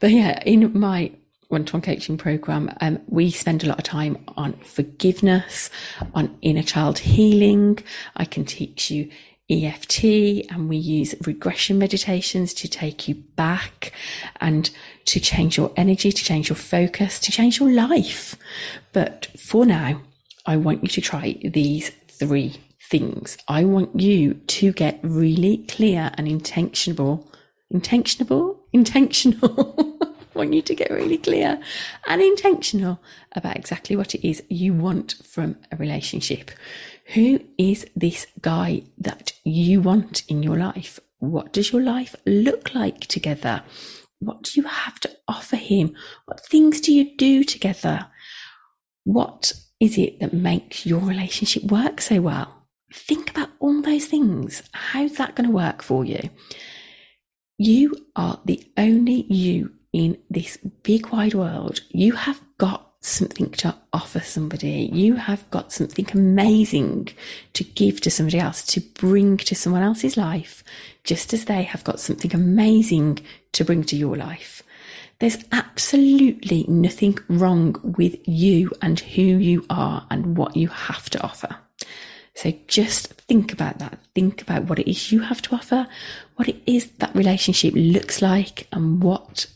but 0.00 0.10
yeah, 0.10 0.42
in 0.44 0.78
my 0.78 1.12
one-to-one 1.52 1.82
coaching 1.82 2.16
program, 2.16 2.70
um, 2.80 2.98
we 3.06 3.30
spend 3.30 3.62
a 3.62 3.68
lot 3.68 3.78
of 3.78 3.84
time 3.84 4.24
on 4.36 4.54
forgiveness, 4.64 5.70
on 6.14 6.36
inner 6.40 6.62
child 6.62 6.98
healing. 6.98 7.78
I 8.16 8.24
can 8.24 8.44
teach 8.44 8.90
you 8.90 9.10
EFT 9.50 10.04
and 10.50 10.68
we 10.68 10.78
use 10.78 11.14
regression 11.26 11.78
meditations 11.78 12.54
to 12.54 12.68
take 12.68 13.06
you 13.06 13.16
back 13.36 13.92
and 14.40 14.70
to 15.04 15.20
change 15.20 15.56
your 15.56 15.72
energy, 15.76 16.10
to 16.10 16.24
change 16.24 16.48
your 16.48 16.56
focus, 16.56 17.18
to 17.20 17.30
change 17.30 17.60
your 17.60 17.70
life. 17.70 18.36
But 18.92 19.26
for 19.38 19.66
now, 19.66 20.00
I 20.46 20.56
want 20.56 20.82
you 20.82 20.88
to 20.88 21.00
try 21.00 21.38
these 21.44 21.90
three 22.08 22.60
things. 22.90 23.36
I 23.46 23.64
want 23.64 24.00
you 24.00 24.34
to 24.34 24.72
get 24.72 25.00
really 25.02 25.66
clear 25.68 26.10
and 26.14 26.26
intentional, 26.26 27.30
intentional, 27.70 28.64
intentional 28.72 30.11
want 30.34 30.52
you 30.52 30.62
to 30.62 30.74
get 30.74 30.90
really 30.90 31.18
clear 31.18 31.60
and 32.06 32.22
intentional 32.22 33.00
about 33.32 33.56
exactly 33.56 33.96
what 33.96 34.14
it 34.14 34.26
is 34.26 34.42
you 34.48 34.74
want 34.74 35.14
from 35.24 35.56
a 35.70 35.76
relationship. 35.76 36.50
Who 37.14 37.40
is 37.58 37.86
this 37.96 38.26
guy 38.40 38.82
that 38.98 39.32
you 39.44 39.80
want 39.80 40.24
in 40.28 40.42
your 40.42 40.56
life? 40.56 41.00
What 41.18 41.52
does 41.52 41.72
your 41.72 41.82
life 41.82 42.16
look 42.26 42.74
like 42.74 43.00
together? 43.00 43.62
What 44.18 44.42
do 44.42 44.60
you 44.60 44.66
have 44.66 45.00
to 45.00 45.10
offer 45.26 45.56
him? 45.56 45.94
What 46.26 46.44
things 46.46 46.80
do 46.80 46.92
you 46.92 47.16
do 47.16 47.44
together? 47.44 48.06
What 49.04 49.52
is 49.80 49.98
it 49.98 50.20
that 50.20 50.32
makes 50.32 50.86
your 50.86 51.00
relationship 51.00 51.64
work 51.64 52.00
so 52.00 52.20
well? 52.20 52.66
Think 52.94 53.30
about 53.30 53.50
all 53.58 53.82
those 53.82 54.06
things. 54.06 54.62
How's 54.72 55.16
that 55.16 55.34
going 55.34 55.48
to 55.48 55.54
work 55.54 55.82
for 55.82 56.04
you? 56.04 56.30
You 57.58 57.94
are 58.14 58.40
the 58.44 58.64
only 58.76 59.22
you 59.32 59.72
in 59.92 60.18
this 60.30 60.56
big 60.82 61.08
wide 61.08 61.34
world, 61.34 61.80
you 61.90 62.12
have 62.12 62.40
got 62.58 62.92
something 63.00 63.50
to 63.50 63.74
offer 63.92 64.20
somebody. 64.20 64.88
You 64.92 65.16
have 65.16 65.48
got 65.50 65.72
something 65.72 66.06
amazing 66.12 67.08
to 67.54 67.64
give 67.64 68.00
to 68.02 68.10
somebody 68.10 68.38
else, 68.38 68.64
to 68.66 68.80
bring 68.80 69.36
to 69.38 69.54
someone 69.54 69.82
else's 69.82 70.16
life, 70.16 70.62
just 71.04 71.34
as 71.34 71.46
they 71.46 71.64
have 71.64 71.84
got 71.84 72.00
something 72.00 72.32
amazing 72.34 73.18
to 73.52 73.64
bring 73.64 73.82
to 73.84 73.96
your 73.96 74.16
life. 74.16 74.62
There's 75.18 75.44
absolutely 75.52 76.64
nothing 76.68 77.18
wrong 77.28 77.76
with 77.82 78.16
you 78.26 78.72
and 78.80 78.98
who 78.98 79.22
you 79.22 79.64
are 79.68 80.06
and 80.10 80.36
what 80.36 80.56
you 80.56 80.68
have 80.68 81.10
to 81.10 81.22
offer. 81.22 81.56
So 82.34 82.52
just 82.66 83.08
think 83.22 83.52
about 83.52 83.78
that. 83.78 83.98
Think 84.14 84.42
about 84.42 84.64
what 84.64 84.78
it 84.78 84.90
is 84.90 85.12
you 85.12 85.20
have 85.20 85.42
to 85.42 85.54
offer, 85.54 85.86
what 86.36 86.48
it 86.48 86.62
is 86.66 86.90
that 86.98 87.14
relationship 87.14 87.74
looks 87.76 88.22
like, 88.22 88.66
and 88.72 89.02
what 89.02 89.46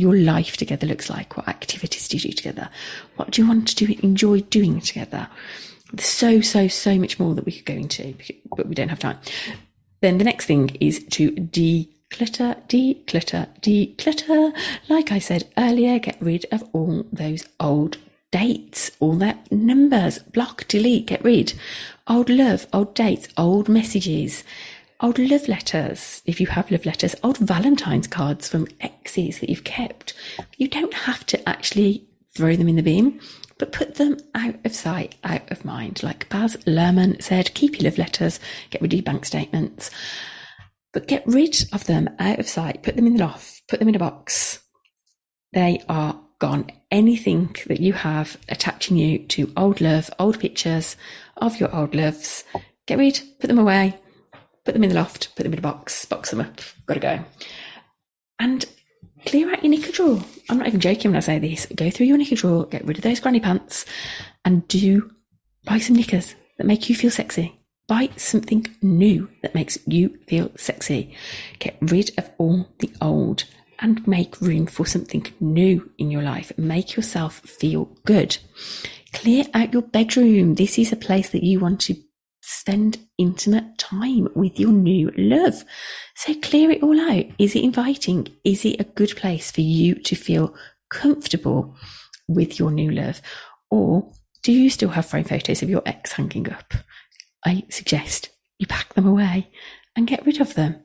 your 0.00 0.16
life 0.16 0.56
together 0.56 0.86
looks 0.86 1.10
like. 1.10 1.36
What 1.36 1.48
activities 1.48 2.08
do 2.08 2.16
you 2.16 2.22
do 2.22 2.32
together? 2.32 2.68
What 3.16 3.30
do 3.30 3.42
you 3.42 3.48
want 3.48 3.68
to 3.68 3.74
do, 3.74 3.94
enjoy 4.02 4.40
doing 4.40 4.80
together? 4.80 5.28
There's 5.92 6.08
so, 6.08 6.40
so, 6.40 6.68
so 6.68 6.98
much 6.98 7.18
more 7.18 7.34
that 7.34 7.46
we 7.46 7.52
could 7.52 7.64
go 7.64 7.74
into, 7.74 8.14
but 8.54 8.66
we 8.66 8.74
don't 8.74 8.90
have 8.90 8.98
time. 8.98 9.18
Then 10.00 10.18
the 10.18 10.24
next 10.24 10.46
thing 10.46 10.76
is 10.80 11.04
to 11.10 11.32
declutter, 11.32 12.66
declutter, 12.68 13.48
declutter. 13.60 14.52
Like 14.88 15.10
I 15.10 15.18
said 15.18 15.48
earlier, 15.56 15.98
get 15.98 16.20
rid 16.20 16.46
of 16.52 16.68
all 16.72 17.06
those 17.12 17.46
old 17.58 17.96
dates, 18.30 18.90
all 19.00 19.14
their 19.14 19.38
numbers, 19.50 20.18
block, 20.18 20.68
delete, 20.68 21.06
get 21.06 21.24
rid. 21.24 21.54
Old 22.06 22.28
love, 22.28 22.66
old 22.72 22.94
dates, 22.94 23.28
old 23.36 23.68
messages 23.68 24.44
old 25.00 25.18
love 25.18 25.48
letters, 25.48 26.22
if 26.26 26.40
you 26.40 26.46
have 26.48 26.70
love 26.70 26.84
letters, 26.84 27.14
old 27.22 27.38
Valentine's 27.38 28.06
cards 28.06 28.48
from 28.48 28.66
exes 28.80 29.40
that 29.40 29.48
you've 29.48 29.64
kept. 29.64 30.14
You 30.56 30.68
don't 30.68 30.94
have 30.94 31.24
to 31.26 31.48
actually 31.48 32.06
throw 32.34 32.56
them 32.56 32.68
in 32.68 32.76
the 32.76 32.82
bin, 32.82 33.20
but 33.58 33.72
put 33.72 33.96
them 33.96 34.16
out 34.34 34.56
of 34.64 34.74
sight, 34.74 35.16
out 35.24 35.50
of 35.50 35.64
mind. 35.64 36.02
Like 36.02 36.28
Baz 36.28 36.56
Luhrmann 36.66 37.22
said, 37.22 37.54
keep 37.54 37.78
your 37.78 37.90
love 37.90 37.98
letters, 37.98 38.40
get 38.70 38.82
rid 38.82 38.92
of 38.92 38.98
your 38.98 39.04
bank 39.04 39.24
statements, 39.24 39.90
but 40.92 41.08
get 41.08 41.26
rid 41.26 41.56
of 41.72 41.84
them 41.84 42.08
out 42.18 42.38
of 42.38 42.48
sight, 42.48 42.82
put 42.82 42.96
them 42.96 43.06
in 43.06 43.16
the 43.16 43.24
loft, 43.24 43.62
put 43.68 43.78
them 43.78 43.88
in 43.88 43.94
a 43.94 44.00
box. 44.00 44.60
They 45.52 45.82
are 45.88 46.20
gone. 46.38 46.70
Anything 46.90 47.54
that 47.66 47.80
you 47.80 47.92
have 47.92 48.38
attaching 48.48 48.96
you 48.96 49.26
to 49.26 49.52
old 49.56 49.80
love, 49.80 50.10
old 50.18 50.40
pictures 50.40 50.96
of 51.36 51.60
your 51.60 51.74
old 51.74 51.94
loves, 51.94 52.44
get 52.86 52.98
rid, 52.98 53.20
put 53.40 53.48
them 53.48 53.58
away 53.58 53.98
put 54.68 54.74
them 54.74 54.84
in 54.84 54.90
the 54.90 54.96
loft, 54.96 55.34
put 55.34 55.44
them 55.44 55.54
in 55.54 55.60
a 55.60 55.62
box, 55.62 56.04
box 56.04 56.28
them 56.28 56.42
up, 56.42 56.60
gotta 56.84 57.00
go. 57.00 57.24
And 58.38 58.66
clear 59.24 59.50
out 59.50 59.64
your 59.64 59.70
knicker 59.70 59.90
drawer. 59.90 60.22
I'm 60.50 60.58
not 60.58 60.66
even 60.66 60.78
joking 60.78 61.10
when 61.10 61.16
I 61.16 61.20
say 61.20 61.38
this. 61.38 61.64
Go 61.74 61.88
through 61.88 62.04
your 62.04 62.18
knicker 62.18 62.34
drawer, 62.34 62.66
get 62.66 62.84
rid 62.84 62.98
of 62.98 63.02
those 63.02 63.18
granny 63.18 63.40
pants, 63.40 63.86
and 64.44 64.68
do 64.68 65.10
buy 65.64 65.78
some 65.78 65.96
knickers 65.96 66.34
that 66.58 66.66
make 66.66 66.90
you 66.90 66.94
feel 66.94 67.10
sexy. 67.10 67.56
Buy 67.86 68.10
something 68.18 68.66
new 68.82 69.30
that 69.40 69.54
makes 69.54 69.78
you 69.86 70.18
feel 70.26 70.50
sexy. 70.58 71.16
Get 71.60 71.78
rid 71.80 72.10
of 72.18 72.30
all 72.36 72.68
the 72.80 72.92
old 73.00 73.44
and 73.78 74.06
make 74.06 74.38
room 74.38 74.66
for 74.66 74.84
something 74.84 75.28
new 75.40 75.90
in 75.96 76.10
your 76.10 76.22
life. 76.22 76.52
Make 76.58 76.94
yourself 76.94 77.38
feel 77.38 77.86
good. 78.04 78.36
Clear 79.14 79.46
out 79.54 79.72
your 79.72 79.80
bedroom. 79.80 80.56
This 80.56 80.78
is 80.78 80.92
a 80.92 80.96
place 80.96 81.30
that 81.30 81.42
you 81.42 81.58
want 81.58 81.80
to 81.80 81.96
spend 82.48 82.98
intimate 83.18 83.76
time 83.76 84.26
with 84.34 84.58
your 84.58 84.72
new 84.72 85.10
love. 85.18 85.64
So 86.16 86.34
clear 86.40 86.70
it 86.70 86.82
all 86.82 86.98
out. 86.98 87.26
Is 87.38 87.54
it 87.54 87.62
inviting? 87.62 88.28
Is 88.42 88.64
it 88.64 88.80
a 88.80 88.84
good 88.84 89.14
place 89.16 89.50
for 89.50 89.60
you 89.60 89.94
to 89.96 90.16
feel 90.16 90.54
comfortable 90.90 91.76
with 92.26 92.58
your 92.58 92.70
new 92.70 92.90
love? 92.90 93.20
Or 93.70 94.10
do 94.42 94.52
you 94.52 94.70
still 94.70 94.88
have 94.88 95.04
frame 95.04 95.24
photos 95.24 95.62
of 95.62 95.68
your 95.68 95.82
ex 95.84 96.12
hanging 96.12 96.50
up? 96.50 96.72
I 97.44 97.64
suggest 97.68 98.30
you 98.58 98.66
pack 98.66 98.94
them 98.94 99.06
away 99.06 99.50
and 99.94 100.06
get 100.06 100.24
rid 100.24 100.40
of 100.40 100.54
them 100.54 100.82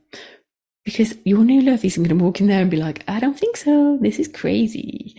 because 0.83 1.15
your 1.23 1.45
new 1.45 1.61
love 1.61 1.85
isn't 1.85 2.03
going 2.03 2.17
to 2.17 2.23
walk 2.23 2.41
in 2.41 2.47
there 2.47 2.61
and 2.61 2.69
be 2.69 2.77
like, 2.77 3.05
I 3.07 3.21
don't 3.21 3.39
think 3.39 3.55
so. 3.55 3.97
This 4.01 4.19
is 4.19 4.27
crazy. 4.27 5.17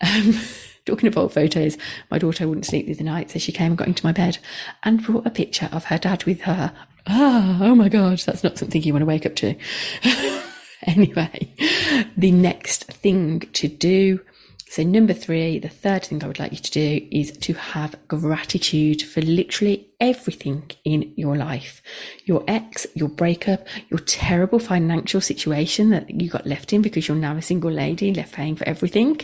Um, 0.00 0.40
talking 0.86 1.16
old 1.16 1.32
photos, 1.32 1.76
my 2.10 2.18
daughter 2.18 2.48
wouldn't 2.48 2.66
sleep 2.66 2.86
through 2.86 2.96
the 2.96 3.04
night, 3.04 3.30
so 3.30 3.38
she 3.38 3.52
came 3.52 3.72
and 3.72 3.78
got 3.78 3.88
into 3.88 4.06
my 4.06 4.12
bed 4.12 4.38
and 4.82 5.02
brought 5.02 5.26
a 5.26 5.30
picture 5.30 5.68
of 5.72 5.84
her 5.84 5.98
dad 5.98 6.24
with 6.24 6.42
her. 6.42 6.72
Ah, 7.06 7.58
oh 7.62 7.74
my 7.74 7.88
God, 7.88 8.18
that's 8.18 8.44
not 8.44 8.58
something 8.58 8.82
you 8.82 8.92
want 8.92 9.02
to 9.02 9.06
wake 9.06 9.26
up 9.26 9.34
to. 9.36 9.54
anyway, 10.86 11.52
the 12.16 12.30
next 12.30 12.84
thing 12.84 13.40
to 13.40 13.68
do 13.68 14.20
so, 14.72 14.82
number 14.82 15.12
three, 15.12 15.58
the 15.58 15.68
third 15.68 16.02
thing 16.02 16.24
I 16.24 16.26
would 16.26 16.38
like 16.38 16.52
you 16.52 16.56
to 16.56 16.70
do 16.70 17.06
is 17.10 17.36
to 17.36 17.52
have 17.52 17.94
gratitude 18.08 19.02
for 19.02 19.20
literally 19.20 19.86
everything 20.02 20.68
in 20.84 21.14
your 21.16 21.36
life 21.36 21.80
your 22.24 22.44
ex, 22.46 22.86
your 22.94 23.08
breakup, 23.08 23.66
your 23.88 24.00
terrible 24.00 24.58
financial 24.58 25.20
situation 25.20 25.90
that 25.90 26.10
you 26.10 26.28
got 26.28 26.46
left 26.46 26.72
in 26.72 26.82
because 26.82 27.08
you're 27.08 27.16
now 27.16 27.36
a 27.36 27.42
single 27.42 27.70
lady 27.70 28.12
left 28.12 28.32
paying 28.32 28.56
for 28.56 28.66
everything. 28.68 29.20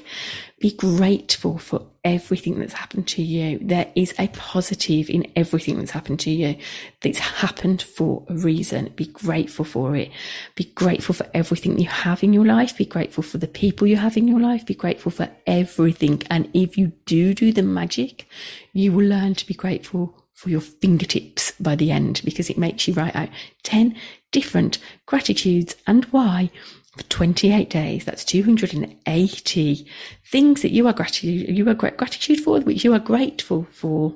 Be 0.61 0.73
grateful 0.73 1.59
for 1.59 1.87
everything 2.05 2.59
that's 2.59 2.73
happened 2.73 3.07
to 3.07 3.23
you. 3.23 3.59
There 3.62 3.91
is 3.95 4.12
a 4.19 4.29
positive 4.29 5.09
in 5.09 5.31
everything 5.37 5.79
that's 5.79 5.93
happened 5.93 6.21
to 6.21 6.31
you. 6.31 6.57
It's 7.03 7.19
happened 7.19 7.83
for 7.83 8.25
a 8.29 8.35
reason. 8.35 8.93
Be 8.97 9.07
grateful 9.07 9.64
for 9.64 9.95
it. 9.95 10.11
Be 10.57 10.64
grateful 10.64 11.14
for 11.14 11.27
everything 11.33 11.79
you 11.79 11.88
have 11.88 12.25
in 12.25 12.33
your 12.33 12.47
life. 12.47 12.77
Be 12.77 12.85
grateful 12.85 13.23
for 13.23 13.38
the 13.38 13.47
people 13.47 13.87
you 13.87 13.97
have 13.97 14.17
in 14.17 14.27
your 14.27 14.41
life. 14.41 14.67
Be 14.67 14.75
grateful 14.75 15.12
for 15.12 15.31
everything. 15.47 16.23
And 16.29 16.51
if 16.55 16.77
you 16.77 16.93
do 17.07 17.35
do 17.35 17.53
the 17.53 17.62
magic, 17.62 18.27
you 18.73 18.93
will 18.93 19.07
learn 19.07 19.35
to 19.37 19.47
be 19.47 19.55
grateful 19.55 20.17
for 20.38 20.51
your 20.51 20.61
fingertips 20.61 21.51
by 21.59 21.74
the 21.74 21.90
end 21.90 22.22
because 22.24 22.48
it 22.48 22.57
makes 22.57 22.87
you 22.87 22.94
write 22.94 23.16
out 23.16 23.29
10 23.64 23.96
different 24.31 24.79
gratitudes 25.05 25.74
and 25.85 26.05
why 26.07 26.48
for 26.96 27.03
28 27.03 27.68
days. 27.68 28.05
That's 28.05 28.24
280 28.24 29.87
things 30.31 30.62
that 30.62 30.70
you 30.70 30.87
are 30.87 30.92
gratitude, 30.92 31.48
you 31.48 31.68
are 31.68 31.74
gratitude 31.74 32.38
for, 32.38 32.61
which 32.61 32.85
you 32.85 32.94
are 32.94 33.01
grateful 33.01 33.66
for 33.72 34.14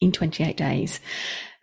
in 0.00 0.10
28 0.10 0.56
days. 0.56 1.00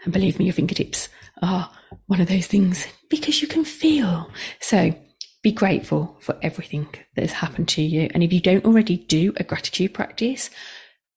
And 0.03 0.13
believe 0.13 0.37
me, 0.37 0.45
your 0.45 0.53
fingertips 0.53 1.09
are 1.41 1.71
one 2.05 2.21
of 2.21 2.27
those 2.27 2.45
things 2.45 2.85
because 3.09 3.41
you 3.41 3.47
can 3.47 3.65
feel. 3.65 4.29
So 4.59 4.93
be 5.41 5.51
grateful 5.51 6.15
for 6.19 6.37
everything 6.43 6.89
that 7.15 7.21
has 7.21 7.31
happened 7.31 7.69
to 7.69 7.81
you. 7.81 8.07
And 8.13 8.21
if 8.21 8.31
you 8.31 8.39
don't 8.39 8.65
already 8.65 8.97
do 8.97 9.33
a 9.37 9.43
gratitude 9.43 9.95
practice, 9.95 10.51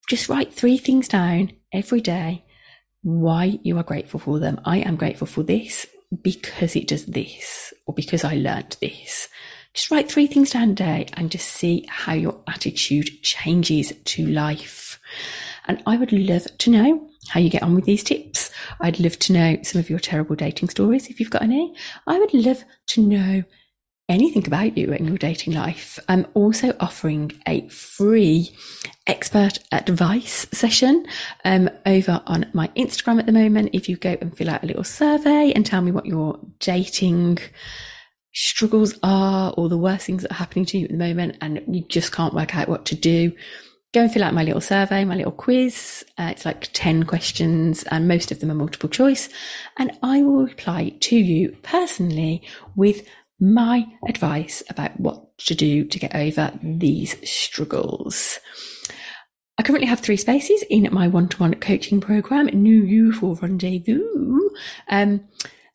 just 0.09 0.27
write 0.27 0.51
three 0.51 0.79
things 0.79 1.07
down 1.07 1.51
every 1.73 2.01
day 2.01 2.43
why 3.03 3.59
you 3.63 3.77
are 3.77 3.83
grateful 3.83 4.19
for 4.19 4.39
them. 4.39 4.59
I 4.65 4.77
am 4.79 4.95
grateful 4.95 5.27
for 5.27 5.43
this 5.43 5.87
because 6.21 6.75
it 6.75 6.87
does 6.87 7.05
this 7.05 7.73
or 7.85 7.93
because 7.93 8.23
I 8.23 8.35
learned 8.35 8.77
this. 8.81 9.27
Just 9.73 9.89
write 9.89 10.11
three 10.11 10.27
things 10.27 10.51
down 10.51 10.71
a 10.71 10.73
day 10.73 11.07
and 11.13 11.31
just 11.31 11.47
see 11.47 11.85
how 11.87 12.13
your 12.13 12.41
attitude 12.47 13.09
changes 13.23 13.93
to 14.03 14.25
life. 14.25 14.99
And 15.67 15.81
I 15.85 15.97
would 15.97 16.11
love 16.11 16.45
to 16.59 16.69
know 16.69 17.09
how 17.29 17.39
you 17.39 17.49
get 17.49 17.63
on 17.63 17.75
with 17.75 17.85
these 17.85 18.03
tips. 18.03 18.51
I'd 18.81 18.99
love 18.99 19.17
to 19.19 19.33
know 19.33 19.57
some 19.63 19.79
of 19.79 19.89
your 19.89 19.99
terrible 19.99 20.35
dating 20.35 20.69
stories 20.69 21.07
if 21.07 21.19
you've 21.19 21.29
got 21.29 21.43
any. 21.43 21.73
I 22.05 22.19
would 22.19 22.33
love 22.33 22.63
to 22.87 23.01
know 23.01 23.43
anything 24.11 24.45
about 24.45 24.77
you 24.77 24.91
and 24.91 25.07
your 25.07 25.17
dating 25.17 25.53
life. 25.53 25.97
I'm 26.09 26.27
also 26.33 26.75
offering 26.81 27.31
a 27.47 27.67
free 27.69 28.53
expert 29.07 29.59
advice 29.71 30.47
session 30.51 31.07
um, 31.45 31.69
over 31.85 32.21
on 32.27 32.51
my 32.53 32.67
Instagram 32.75 33.19
at 33.19 33.25
the 33.25 33.31
moment. 33.31 33.69
If 33.71 33.87
you 33.87 33.95
go 33.95 34.17
and 34.19 34.35
fill 34.37 34.49
out 34.49 34.63
a 34.63 34.67
little 34.67 34.83
survey 34.83 35.53
and 35.55 35.65
tell 35.65 35.81
me 35.81 35.91
what 35.91 36.05
your 36.05 36.37
dating 36.59 37.39
struggles 38.33 38.93
are 39.01 39.53
or 39.57 39.69
the 39.69 39.77
worst 39.77 40.05
things 40.05 40.23
that 40.23 40.31
are 40.31 40.35
happening 40.35 40.65
to 40.65 40.77
you 40.77 40.85
at 40.85 40.91
the 40.91 40.97
moment 40.97 41.37
and 41.39 41.63
you 41.73 41.83
just 41.87 42.11
can't 42.11 42.33
work 42.33 42.55
out 42.55 42.67
what 42.67 42.85
to 42.87 42.95
do, 42.95 43.31
go 43.93 44.01
and 44.01 44.11
fill 44.11 44.25
out 44.25 44.33
my 44.33 44.43
little 44.43 44.61
survey, 44.61 45.05
my 45.05 45.15
little 45.15 45.31
quiz. 45.31 46.03
Uh, 46.17 46.29
it's 46.31 46.45
like 46.45 46.69
10 46.73 47.03
questions 47.03 47.83
and 47.83 48.09
most 48.09 48.29
of 48.29 48.41
them 48.41 48.51
are 48.51 48.55
multiple 48.55 48.89
choice. 48.89 49.29
And 49.77 49.97
I 50.03 50.21
will 50.21 50.45
reply 50.45 50.95
to 50.99 51.15
you 51.15 51.55
personally 51.63 52.43
with 52.75 53.07
my 53.41 53.85
advice 54.07 54.63
about 54.69 54.97
what 54.99 55.37
to 55.39 55.55
do 55.55 55.83
to 55.83 55.99
get 55.99 56.15
over 56.15 56.51
these 56.61 57.17
struggles. 57.29 58.39
I 59.57 59.63
currently 59.63 59.87
have 59.87 59.99
three 59.99 60.17
spaces 60.17 60.63
in 60.69 60.87
my 60.91 61.07
one-to-one 61.07 61.55
coaching 61.55 61.99
program, 61.99 62.47
New 62.47 62.83
You 62.83 63.11
for 63.11 63.35
Rendezvous. 63.35 64.49
Um, 64.87 65.27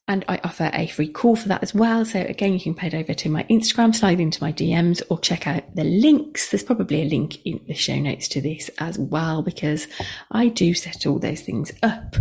and 0.09 0.25
I 0.29 0.41
offer 0.45 0.71
a 0.73 0.87
free 0.87 1.09
call 1.09 1.35
for 1.35 1.49
that 1.49 1.63
as 1.63 1.75
well. 1.75 2.05
So 2.05 2.21
again, 2.21 2.53
you 2.53 2.61
can 2.61 2.77
head 2.77 2.95
over 2.95 3.13
to 3.13 3.29
my 3.29 3.43
Instagram, 3.45 3.95
slide 3.95 4.21
into 4.21 4.43
my 4.43 4.53
DMs 4.53 5.03
or 5.11 5.19
check 5.19 5.49
out 5.49 5.75
the 5.75 5.85
links. 5.85 6.51
There's 6.51 6.63
probably 6.63 7.03
a 7.03 7.07
link 7.07 7.45
in 7.45 7.61
the 7.67 7.75
show 7.75 7.99
notes 7.99 8.29
to 8.29 8.41
this 8.41 8.71
as 8.79 8.99
well, 8.99 9.43
because 9.43 9.89
I 10.31 10.49
do 10.49 10.75
set 10.75 11.07
all 11.07 11.19
those 11.19 11.41
things 11.41 11.73
up. 11.83 12.17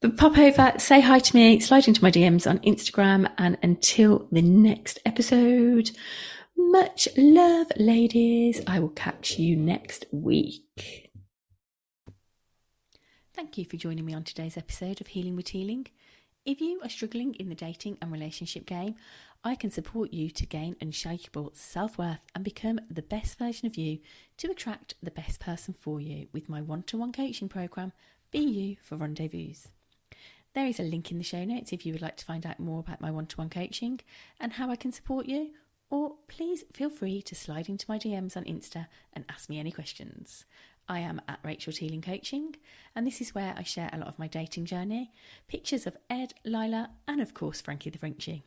But 0.00 0.16
pop 0.16 0.38
over, 0.38 0.72
say 0.78 1.02
hi 1.02 1.18
to 1.18 1.36
me, 1.36 1.60
slide 1.60 1.86
into 1.86 2.02
my 2.02 2.10
DMs 2.10 2.48
on 2.48 2.58
Instagram. 2.60 3.30
And 3.36 3.58
until 3.62 4.28
the 4.32 4.40
next 4.40 4.98
episode, 5.04 5.90
much 6.56 7.06
love, 7.18 7.66
ladies. 7.76 8.62
I 8.66 8.80
will 8.80 8.88
catch 8.88 9.38
you 9.38 9.56
next 9.56 10.06
week. 10.10 11.10
Thank 13.34 13.58
you 13.58 13.66
for 13.66 13.76
joining 13.76 14.06
me 14.06 14.14
on 14.14 14.24
today's 14.24 14.56
episode 14.56 15.02
of 15.02 15.08
Healing 15.08 15.36
with 15.36 15.46
Teeling. 15.46 15.86
If 16.46 16.62
you 16.62 16.80
are 16.82 16.88
struggling 16.88 17.34
in 17.34 17.50
the 17.50 17.54
dating 17.54 17.98
and 18.00 18.10
relationship 18.10 18.64
game, 18.64 18.94
I 19.44 19.54
can 19.54 19.70
support 19.70 20.14
you 20.14 20.30
to 20.30 20.46
gain 20.46 20.76
unshakable 20.80 21.52
self 21.54 21.98
worth 21.98 22.20
and 22.34 22.42
become 22.42 22.80
the 22.90 23.02
best 23.02 23.38
version 23.38 23.66
of 23.66 23.76
you 23.76 23.98
to 24.38 24.50
attract 24.50 24.94
the 25.02 25.10
best 25.10 25.40
person 25.40 25.74
for 25.78 26.00
you 26.00 26.28
with 26.32 26.48
my 26.48 26.62
one 26.62 26.84
to 26.84 26.96
one 26.96 27.12
coaching 27.12 27.50
program, 27.50 27.92
Be 28.30 28.40
You 28.40 28.76
for 28.82 28.96
Rendezvous. 28.96 29.52
There 30.52 30.66
is 30.66 30.80
a 30.80 30.84
link 30.84 31.12
in 31.12 31.18
the 31.18 31.24
show 31.24 31.44
notes 31.44 31.72
if 31.72 31.86
you 31.86 31.92
would 31.92 32.02
like 32.02 32.16
to 32.16 32.24
find 32.24 32.44
out 32.44 32.58
more 32.58 32.80
about 32.80 33.00
my 33.00 33.10
one 33.10 33.26
to 33.26 33.36
one 33.36 33.50
coaching 33.50 34.00
and 34.40 34.54
how 34.54 34.68
I 34.68 34.74
can 34.74 34.90
support 34.90 35.26
you, 35.26 35.50
or 35.90 36.16
please 36.26 36.64
feel 36.72 36.90
free 36.90 37.22
to 37.22 37.36
slide 37.36 37.68
into 37.68 37.86
my 37.88 37.98
DMs 37.98 38.36
on 38.36 38.44
Insta 38.44 38.88
and 39.12 39.24
ask 39.28 39.48
me 39.48 39.60
any 39.60 39.70
questions. 39.70 40.44
I 40.88 40.98
am 41.00 41.20
at 41.28 41.38
Rachel 41.44 41.72
Teeling 41.72 42.02
Coaching, 42.02 42.56
and 42.96 43.06
this 43.06 43.20
is 43.20 43.32
where 43.32 43.54
I 43.56 43.62
share 43.62 43.90
a 43.92 43.98
lot 43.98 44.08
of 44.08 44.18
my 44.18 44.26
dating 44.26 44.64
journey, 44.64 45.12
pictures 45.46 45.86
of 45.86 45.96
Ed, 46.08 46.34
Lila, 46.44 46.90
and 47.06 47.20
of 47.20 47.32
course 47.32 47.60
Frankie 47.60 47.90
the 47.90 47.98
Frenchie. 47.98 48.42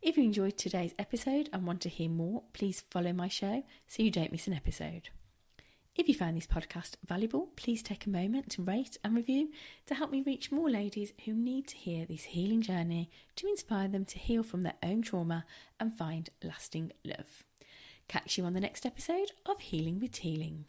If 0.00 0.16
you 0.16 0.22
enjoyed 0.22 0.56
today's 0.56 0.94
episode 1.00 1.48
and 1.52 1.66
want 1.66 1.80
to 1.80 1.88
hear 1.88 2.10
more, 2.10 2.44
please 2.52 2.84
follow 2.92 3.12
my 3.12 3.26
show 3.26 3.64
so 3.88 4.04
you 4.04 4.10
don't 4.12 4.30
miss 4.30 4.46
an 4.46 4.54
episode. 4.54 5.08
If 5.96 6.08
you 6.08 6.14
found 6.14 6.36
this 6.36 6.46
podcast 6.48 6.96
valuable, 7.06 7.50
please 7.54 7.80
take 7.80 8.04
a 8.04 8.10
moment 8.10 8.50
to 8.50 8.62
rate 8.62 8.98
and 9.04 9.14
review 9.14 9.50
to 9.86 9.94
help 9.94 10.10
me 10.10 10.24
reach 10.26 10.50
more 10.50 10.68
ladies 10.68 11.12
who 11.24 11.32
need 11.34 11.68
to 11.68 11.76
hear 11.76 12.04
this 12.04 12.24
healing 12.24 12.62
journey 12.62 13.10
to 13.36 13.46
inspire 13.46 13.86
them 13.86 14.04
to 14.06 14.18
heal 14.18 14.42
from 14.42 14.62
their 14.62 14.74
own 14.82 15.02
trauma 15.02 15.44
and 15.78 15.94
find 15.94 16.30
lasting 16.42 16.90
love. 17.04 17.44
Catch 18.08 18.36
you 18.36 18.44
on 18.44 18.54
the 18.54 18.60
next 18.60 18.84
episode 18.84 19.30
of 19.46 19.60
Healing 19.60 20.00
with 20.00 20.10
Teeling. 20.10 20.66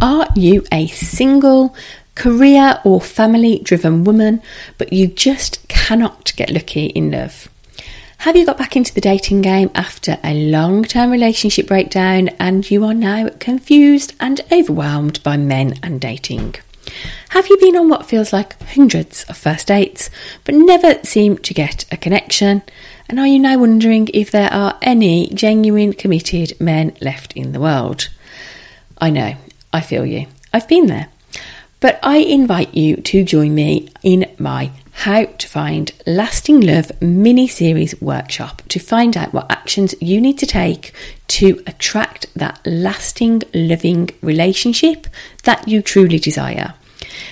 Are 0.00 0.28
you 0.36 0.62
a 0.70 0.86
single, 0.86 1.74
career 2.14 2.80
or 2.84 3.00
family 3.00 3.58
driven 3.58 4.04
woman, 4.04 4.42
but 4.78 4.92
you 4.92 5.08
just 5.08 5.66
cannot 5.66 6.32
get 6.36 6.50
lucky 6.52 6.86
in 6.86 7.10
love? 7.10 7.48
Have 8.18 8.34
you 8.34 8.44
got 8.44 8.58
back 8.58 8.76
into 8.76 8.92
the 8.92 9.00
dating 9.00 9.42
game 9.42 9.70
after 9.74 10.18
a 10.24 10.34
long 10.34 10.84
term 10.84 11.10
relationship 11.10 11.66
breakdown 11.66 12.28
and 12.40 12.68
you 12.68 12.84
are 12.84 12.94
now 12.94 13.28
confused 13.38 14.14
and 14.18 14.40
overwhelmed 14.50 15.22
by 15.22 15.36
men 15.36 15.78
and 15.82 16.00
dating? 16.00 16.56
Have 17.30 17.48
you 17.48 17.56
been 17.58 17.76
on 17.76 17.88
what 17.88 18.06
feels 18.06 18.32
like 18.32 18.60
hundreds 18.62 19.24
of 19.24 19.36
first 19.36 19.68
dates 19.68 20.10
but 20.44 20.54
never 20.54 20.98
seem 21.04 21.38
to 21.38 21.54
get 21.54 21.84
a 21.92 21.96
connection? 21.96 22.62
And 23.08 23.20
are 23.20 23.26
you 23.26 23.38
now 23.38 23.58
wondering 23.58 24.08
if 24.12 24.30
there 24.32 24.52
are 24.52 24.78
any 24.82 25.28
genuine 25.28 25.92
committed 25.92 26.60
men 26.60 26.96
left 27.00 27.32
in 27.34 27.52
the 27.52 27.60
world? 27.60 28.08
I 28.98 29.10
know, 29.10 29.36
I 29.72 29.80
feel 29.80 30.04
you. 30.04 30.26
I've 30.52 30.66
been 30.66 30.86
there. 30.86 31.08
But 31.78 32.00
I 32.02 32.16
invite 32.18 32.74
you 32.74 32.96
to 32.96 33.22
join 33.22 33.54
me 33.54 33.90
in 34.02 34.26
my 34.38 34.72
how 35.00 35.24
to 35.24 35.46
Find 35.46 35.92
Lasting 36.06 36.60
Love 36.62 36.90
mini 37.02 37.46
series 37.46 38.00
workshop 38.00 38.62
to 38.68 38.78
find 38.78 39.16
out 39.16 39.32
what 39.32 39.50
actions 39.50 39.94
you 40.00 40.20
need 40.20 40.38
to 40.38 40.46
take 40.46 40.92
to 41.28 41.62
attract 41.66 42.26
that 42.34 42.58
lasting, 42.64 43.42
loving 43.54 44.08
relationship 44.22 45.06
that 45.44 45.68
you 45.68 45.82
truly 45.82 46.18
desire. 46.18 46.74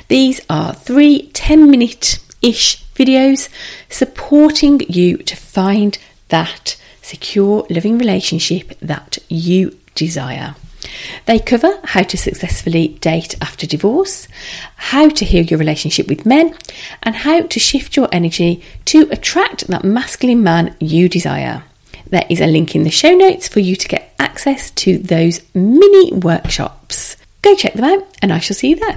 These 0.09 0.40
are 0.50 0.74
three 0.74 1.31
10 1.33 1.70
minute 1.70 2.18
ish 2.42 2.85
videos 2.94 3.48
supporting 3.88 4.81
you 4.88 5.16
to 5.16 5.35
find 5.35 5.98
that 6.29 6.77
secure, 7.03 7.66
loving 7.70 7.98
relationship 7.98 8.79
that 8.81 9.18
you 9.29 9.77
desire. 9.94 10.55
They 11.27 11.38
cover 11.38 11.81
how 11.85 12.03
to 12.03 12.16
successfully 12.16 12.88
date 13.01 13.35
after 13.40 13.66
divorce, 13.66 14.29
how 14.77 15.09
to 15.09 15.25
heal 15.25 15.44
your 15.44 15.59
relationship 15.59 16.09
with 16.09 16.27
men, 16.27 16.55
and 17.03 17.16
how 17.16 17.42
to 17.42 17.61
shift 17.61 17.97
your 17.97 18.09
energy 18.12 18.62
to 18.87 19.09
attract 19.11 19.66
that 19.68 19.85
masculine 19.85 20.42
man 20.42 20.77
you 20.81 21.09
desire. 21.09 21.64
There 22.09 22.27
is 22.29 22.40
a 22.40 22.47
link 22.47 22.75
in 22.75 22.85
the 22.85 22.90
show 22.90 23.14
notes 23.14 23.49
for 23.49 23.61
you 23.61 23.77
to 23.77 23.88
get 23.88 24.14
access 24.18 24.70
to 24.73 24.99
those 24.99 25.40
mini 25.55 26.12
workshops. 26.12 27.16
Go 27.42 27.55
check 27.57 27.75
them 27.75 27.85
out, 27.85 28.07
and 28.23 28.33
I 28.33 28.38
shall 28.38 28.57
see 28.57 28.70
you 28.70 28.77
there. 28.77 28.97